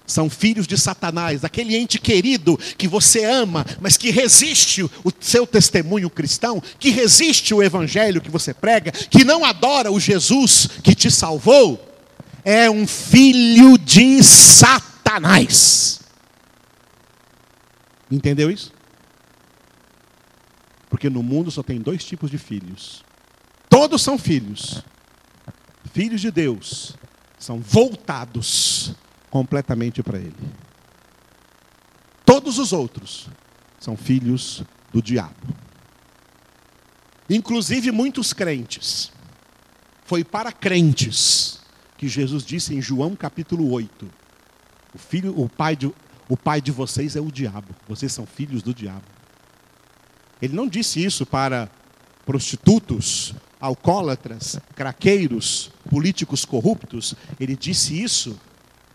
são 0.05 0.27
filhos 0.29 0.65
de 0.65 0.75
Satanás, 0.75 1.43
aquele 1.43 1.75
ente 1.75 1.99
querido 1.99 2.57
que 2.77 2.87
você 2.87 3.23
ama, 3.25 3.63
mas 3.79 3.95
que 3.95 4.09
resiste 4.09 4.83
o 4.83 5.13
seu 5.19 5.45
testemunho 5.45 6.09
cristão, 6.09 6.61
que 6.79 6.89
resiste 6.89 7.53
o 7.53 7.61
evangelho 7.61 8.19
que 8.19 8.31
você 8.31 8.51
prega, 8.51 8.91
que 8.91 9.23
não 9.23 9.45
adora 9.45 9.91
o 9.91 9.99
Jesus 9.99 10.67
que 10.83 10.95
te 10.95 11.11
salvou, 11.11 11.88
é 12.43 12.69
um 12.69 12.87
filho 12.87 13.77
de 13.77 14.23
Satanás. 14.23 16.01
Entendeu 18.09 18.49
isso? 18.49 18.73
Porque 20.89 21.09
no 21.09 21.21
mundo 21.21 21.51
só 21.51 21.61
tem 21.61 21.79
dois 21.79 22.03
tipos 22.03 22.31
de 22.31 22.37
filhos. 22.37 23.03
Todos 23.69 24.01
são 24.01 24.17
filhos. 24.17 24.83
Filhos 25.93 26.21
de 26.21 26.31
Deus 26.31 26.95
são 27.37 27.59
voltados 27.59 28.93
completamente 29.29 30.01
para 30.01 30.17
Ele. 30.17 30.35
Todos 32.25 32.57
os 32.57 32.73
outros 32.73 33.27
são 33.79 33.95
filhos 33.95 34.63
do 34.91 35.01
diabo. 35.01 35.55
Inclusive 37.29 37.91
muitos 37.91 38.33
crentes. 38.33 39.11
Foi 40.03 40.23
para 40.23 40.51
crentes 40.51 41.58
que 41.99 42.07
Jesus 42.07 42.45
disse 42.45 42.73
em 42.73 42.81
João 42.81 43.13
capítulo 43.13 43.69
8: 43.71 44.09
O 44.95 44.97
filho, 44.97 45.37
o 45.37 45.49
pai 45.49 45.75
de, 45.75 45.93
o 46.29 46.37
pai 46.37 46.61
de 46.61 46.71
vocês 46.71 47.17
é 47.17 47.21
o 47.21 47.29
diabo. 47.29 47.75
Vocês 47.89 48.13
são 48.13 48.25
filhos 48.25 48.63
do 48.63 48.73
diabo. 48.73 49.03
Ele 50.41 50.55
não 50.55 50.65
disse 50.65 51.03
isso 51.03 51.25
para 51.25 51.69
prostitutos, 52.25 53.35
alcoólatras, 53.59 54.57
craqueiros, 54.73 55.71
políticos 55.89 56.45
corruptos. 56.45 57.15
Ele 57.37 57.53
disse 57.53 58.01
isso 58.01 58.39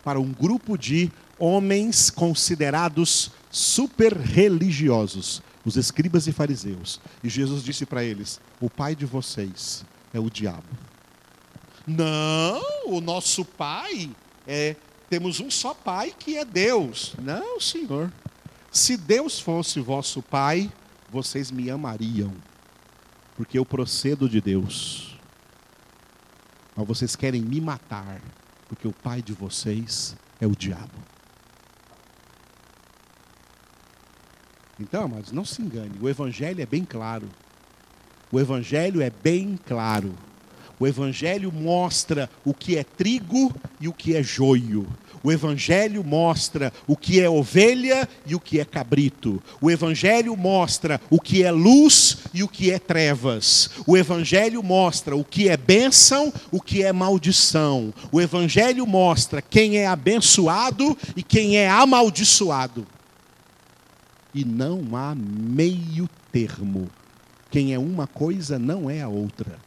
para 0.03 0.19
um 0.19 0.31
grupo 0.31 0.75
de 0.75 1.11
homens 1.37 2.09
considerados 2.09 3.29
super 3.51 4.17
religiosos, 4.17 5.43
os 5.63 5.77
escribas 5.77 6.25
e 6.25 6.31
fariseus. 6.31 6.99
E 7.23 7.29
Jesus 7.29 7.63
disse 7.63 7.85
para 7.85 8.03
eles: 8.03 8.41
O 8.59 8.67
pai 8.67 8.95
de 8.95 9.05
vocês 9.05 9.85
é 10.11 10.19
o 10.19 10.27
diabo. 10.27 10.94
Não, 11.87 12.61
o 12.87 12.99
nosso 12.99 13.45
pai 13.45 14.09
é. 14.47 14.75
Temos 15.07 15.39
um 15.39 15.51
só 15.51 15.73
pai 15.73 16.13
que 16.17 16.35
é 16.35 16.43
Deus. 16.43 17.15
Não, 17.21 17.59
Senhor. 17.59 18.11
Se 18.71 18.97
Deus 18.97 19.39
fosse 19.39 19.79
vosso 19.79 20.21
pai, 20.21 20.71
vocês 21.09 21.51
me 21.51 21.69
amariam, 21.69 22.33
porque 23.37 23.57
eu 23.57 23.65
procedo 23.65 24.27
de 24.27 24.41
Deus. 24.41 25.17
Mas 26.75 26.87
vocês 26.87 27.15
querem 27.15 27.41
me 27.41 27.61
matar, 27.61 28.19
porque 28.67 28.87
o 28.87 28.91
pai 28.91 29.21
de 29.21 29.31
vocês 29.31 30.15
é 30.41 30.47
o 30.47 30.55
diabo. 30.55 30.99
Então, 34.77 35.07
mas 35.07 35.31
não 35.31 35.45
se 35.45 35.61
engane, 35.61 35.97
o 36.01 36.09
evangelho 36.09 36.61
é 36.61 36.65
bem 36.65 36.83
claro. 36.83 37.29
O 38.31 38.39
evangelho 38.39 39.01
é 39.01 39.09
bem 39.09 39.57
claro. 39.65 40.13
O 40.79 40.85
evangelho 40.85 41.51
mostra 41.51 42.29
o 42.43 42.53
que 42.53 42.77
é 42.77 42.83
trigo 42.83 43.53
e 43.79 43.87
o 43.87 43.93
que 43.93 44.15
é 44.15 44.23
joio. 44.23 44.87
O 45.25 45.31
Evangelho 45.31 46.03
mostra 46.03 46.71
o 46.85 46.95
que 46.95 47.19
é 47.19 47.27
ovelha 47.27 48.07
e 48.27 48.35
o 48.35 48.39
que 48.39 48.59
é 48.59 48.63
cabrito. 48.63 49.41
O 49.59 49.71
Evangelho 49.71 50.37
mostra 50.37 51.01
o 51.09 51.19
que 51.19 51.43
é 51.43 51.49
luz 51.49 52.17
e 52.31 52.43
o 52.43 52.47
que 52.47 52.69
é 52.69 52.77
trevas. 52.77 53.71
O 53.87 53.97
Evangelho 53.97 54.61
mostra 54.61 55.15
o 55.15 55.25
que 55.25 55.49
é 55.49 55.57
bênção, 55.57 56.31
o 56.51 56.61
que 56.61 56.83
é 56.83 56.93
maldição. 56.93 57.91
O 58.11 58.21
Evangelho 58.21 58.85
mostra 58.85 59.41
quem 59.41 59.77
é 59.77 59.87
abençoado 59.87 60.95
e 61.15 61.23
quem 61.23 61.57
é 61.57 61.67
amaldiçoado. 61.67 62.85
E 64.31 64.45
não 64.45 64.95
há 64.95 65.15
meio 65.15 66.07
termo. 66.31 66.87
Quem 67.49 67.73
é 67.73 67.79
uma 67.79 68.05
coisa 68.05 68.59
não 68.59 68.91
é 68.91 69.01
a 69.01 69.07
outra. 69.07 69.57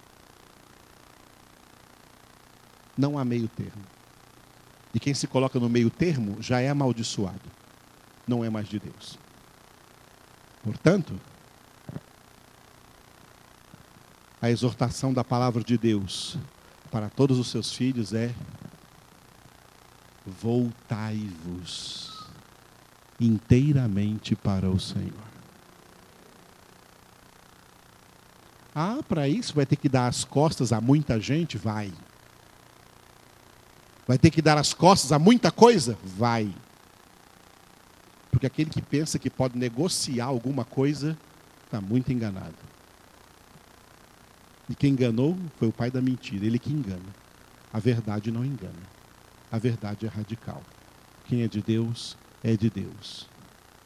Não 2.98 3.16
há 3.16 3.24
meio 3.24 3.46
termo. 3.46 3.84
E 4.92 4.98
quem 4.98 5.14
se 5.14 5.28
coloca 5.28 5.60
no 5.60 5.68
meio 5.68 5.88
termo 5.88 6.42
já 6.42 6.60
é 6.60 6.68
amaldiçoado, 6.68 7.48
não 8.26 8.44
é 8.44 8.50
mais 8.50 8.66
de 8.66 8.80
Deus. 8.80 9.16
Portanto, 10.64 11.14
a 14.42 14.50
exortação 14.50 15.12
da 15.12 15.22
palavra 15.22 15.62
de 15.62 15.78
Deus 15.78 16.36
para 16.90 17.08
todos 17.08 17.38
os 17.38 17.48
seus 17.48 17.72
filhos 17.72 18.12
é: 18.12 18.34
voltai-vos 20.26 22.26
inteiramente 23.20 24.34
para 24.34 24.68
o 24.68 24.80
Senhor. 24.80 25.28
Ah, 28.74 28.98
para 29.08 29.28
isso 29.28 29.54
vai 29.54 29.66
ter 29.66 29.76
que 29.76 29.88
dar 29.88 30.06
as 30.06 30.24
costas 30.24 30.72
a 30.72 30.80
muita 30.80 31.20
gente? 31.20 31.58
Vai. 31.58 31.92
Vai 34.08 34.16
ter 34.16 34.30
que 34.30 34.40
dar 34.40 34.56
as 34.56 34.72
costas 34.72 35.12
a 35.12 35.18
muita 35.18 35.52
coisa? 35.52 35.98
Vai. 36.02 36.50
Porque 38.30 38.46
aquele 38.46 38.70
que 38.70 38.80
pensa 38.80 39.18
que 39.18 39.28
pode 39.28 39.58
negociar 39.58 40.24
alguma 40.24 40.64
coisa 40.64 41.14
está 41.66 41.78
muito 41.78 42.10
enganado. 42.10 42.54
E 44.66 44.74
quem 44.74 44.92
enganou 44.92 45.36
foi 45.58 45.68
o 45.68 45.72
pai 45.72 45.90
da 45.90 46.00
mentira, 46.00 46.46
ele 46.46 46.58
que 46.58 46.72
engana. 46.72 47.04
A 47.70 47.78
verdade 47.78 48.32
não 48.32 48.42
engana. 48.42 48.98
A 49.52 49.58
verdade 49.58 50.06
é 50.06 50.08
radical. 50.08 50.62
Quem 51.26 51.42
é 51.42 51.48
de 51.48 51.60
Deus, 51.60 52.16
é 52.42 52.56
de 52.56 52.70
Deus. 52.70 53.28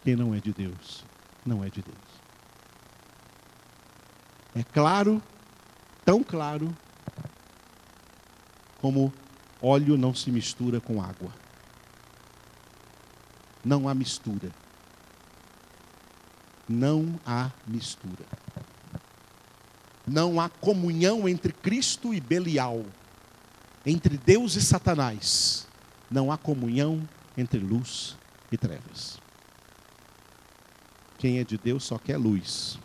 Quem 0.05 0.15
não 0.15 0.33
é 0.33 0.39
de 0.39 0.53
Deus, 0.53 1.05
não 1.45 1.65
é 1.65 1.69
de 1.69 1.83
Deus. 1.83 1.97
É 4.55 4.63
claro, 4.63 5.21
tão 6.05 6.23
claro, 6.23 6.73
como 8.81 9.13
óleo 9.63 9.97
não 9.97 10.15
se 10.15 10.31
mistura 10.31 10.81
com 10.81 11.01
água. 11.01 11.33
Não 13.65 13.89
há 13.89 13.95
mistura. 13.95 14.51
Não 16.69 17.21
há 17.25 17.51
mistura. 17.67 18.25
Não 20.07 20.41
há 20.41 20.49
comunhão 20.49 21.29
entre 21.29 21.53
Cristo 21.53 22.13
e 22.13 22.21
Belial, 22.21 22.85
entre 23.87 24.19
Deus 24.19 24.57
e 24.57 24.63
Satanás. 24.63 25.69
Não 26.11 26.33
há 26.33 26.37
comunhão 26.37 27.09
entre 27.37 27.61
luz 27.61 28.17
e 28.51 28.59
trevas. 28.59 29.19
Quem 31.19 31.39
é 31.39 31.45
de 31.45 31.57
Deus 31.57 31.85
só 31.85 31.99
quer 31.99 32.17
luz. 32.17 32.79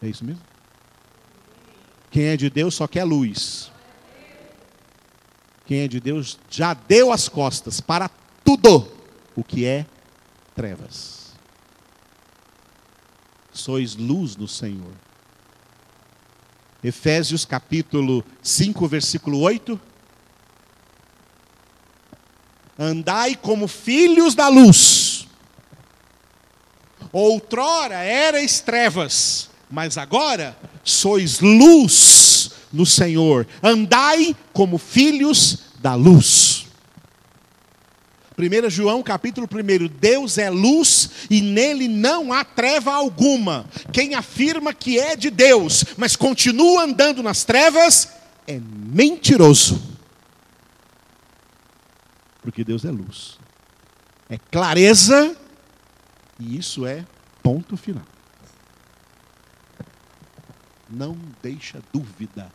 É 0.00 0.06
isso 0.06 0.24
mesmo? 0.24 0.42
Quem 2.10 2.26
é 2.26 2.36
de 2.36 2.48
Deus 2.48 2.76
só 2.76 2.86
quer 2.86 3.02
luz. 3.02 3.72
Quem 5.66 5.80
é 5.80 5.88
de 5.88 5.98
Deus 5.98 6.38
já 6.50 6.74
deu 6.74 7.10
as 7.10 7.28
costas 7.28 7.80
para 7.80 8.10
tudo 8.44 8.86
o 9.34 9.42
que 9.42 9.64
é 9.64 9.86
trevas. 10.54 11.32
Sois 13.52 13.96
luz 13.96 14.34
do 14.34 14.46
Senhor. 14.46 14.92
Efésios 16.82 17.46
capítulo 17.46 18.22
5, 18.42 18.86
versículo 18.86 19.40
8. 19.40 19.80
Andai 22.78 23.34
como 23.34 23.66
filhos 23.66 24.34
da 24.34 24.48
luz. 24.48 25.26
Outrora 27.10 28.04
erais 28.04 28.60
trevas, 28.60 29.48
mas 29.70 29.96
agora 29.96 30.58
sois 30.82 31.40
luz 31.40 32.13
no 32.74 32.84
Senhor. 32.84 33.46
Andai 33.62 34.36
como 34.52 34.76
filhos 34.76 35.60
da 35.80 35.94
luz. 35.94 36.66
1 38.36 38.68
João 38.68 39.00
capítulo 39.00 39.48
1, 39.50 39.86
Deus 40.00 40.38
é 40.38 40.50
luz 40.50 41.28
e 41.30 41.40
nele 41.40 41.86
não 41.86 42.32
há 42.32 42.44
treva 42.44 42.92
alguma. 42.92 43.64
Quem 43.92 44.14
afirma 44.14 44.74
que 44.74 44.98
é 44.98 45.14
de 45.14 45.30
Deus, 45.30 45.84
mas 45.96 46.16
continua 46.16 46.82
andando 46.82 47.22
nas 47.22 47.44
trevas, 47.44 48.08
é 48.46 48.58
mentiroso. 48.58 49.80
Porque 52.42 52.64
Deus 52.64 52.84
é 52.84 52.90
luz, 52.90 53.38
é 54.28 54.36
clareza, 54.36 55.34
e 56.38 56.58
isso 56.58 56.84
é 56.84 57.06
ponto 57.40 57.76
final. 57.76 58.04
Não 60.90 61.16
deixa 61.42 61.80
dúvida. 61.92 62.52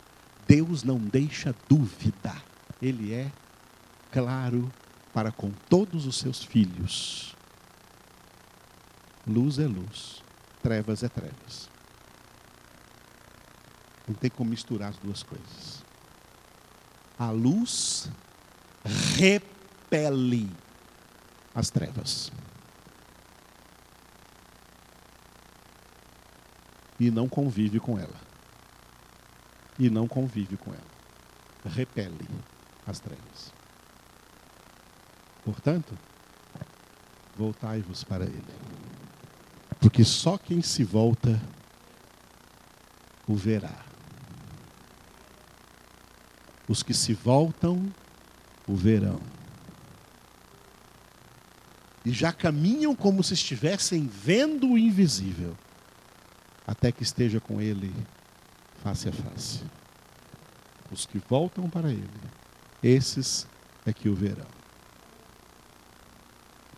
Deus 0.50 0.82
não 0.82 0.98
deixa 0.98 1.54
dúvida. 1.68 2.34
Ele 2.82 3.14
é 3.14 3.30
claro 4.10 4.68
para 5.14 5.30
com 5.30 5.52
todos 5.68 6.06
os 6.06 6.16
seus 6.16 6.42
filhos. 6.42 7.36
Luz 9.24 9.60
é 9.60 9.68
luz, 9.68 10.24
trevas 10.60 11.04
é 11.04 11.08
trevas. 11.08 11.70
Não 14.08 14.14
tem 14.16 14.28
como 14.28 14.50
misturar 14.50 14.88
as 14.88 14.96
duas 14.96 15.22
coisas. 15.22 15.84
A 17.16 17.30
luz 17.30 18.10
repele 19.16 20.50
as 21.54 21.70
trevas. 21.70 22.32
E 26.98 27.08
não 27.08 27.28
convive 27.28 27.78
com 27.78 27.96
ela. 27.96 28.29
E 29.80 29.88
não 29.88 30.06
convive 30.06 30.58
com 30.58 30.70
ela. 30.72 31.74
Repele 31.74 32.28
as 32.86 33.00
trevas. 33.00 33.50
Portanto, 35.42 35.96
voltai-vos 37.34 38.04
para 38.04 38.24
Ele. 38.24 38.44
Porque 39.80 40.04
só 40.04 40.36
quem 40.36 40.60
se 40.60 40.84
volta 40.84 41.40
o 43.26 43.34
verá. 43.34 43.86
Os 46.68 46.82
que 46.82 46.92
se 46.92 47.14
voltam 47.14 47.90
o 48.68 48.76
verão. 48.76 49.18
E 52.04 52.12
já 52.12 52.32
caminham 52.34 52.94
como 52.94 53.24
se 53.24 53.32
estivessem 53.32 54.06
vendo 54.06 54.72
o 54.72 54.78
invisível, 54.78 55.56
até 56.66 56.92
que 56.92 57.02
esteja 57.02 57.40
com 57.40 57.62
Ele 57.62 57.92
face 58.82 59.08
a 59.08 59.12
face. 59.12 59.60
Os 60.90 61.06
que 61.06 61.18
voltam 61.28 61.68
para 61.70 61.90
Ele, 61.90 62.08
esses 62.82 63.46
é 63.86 63.92
que 63.92 64.08
o 64.08 64.14
verão. 64.14 64.59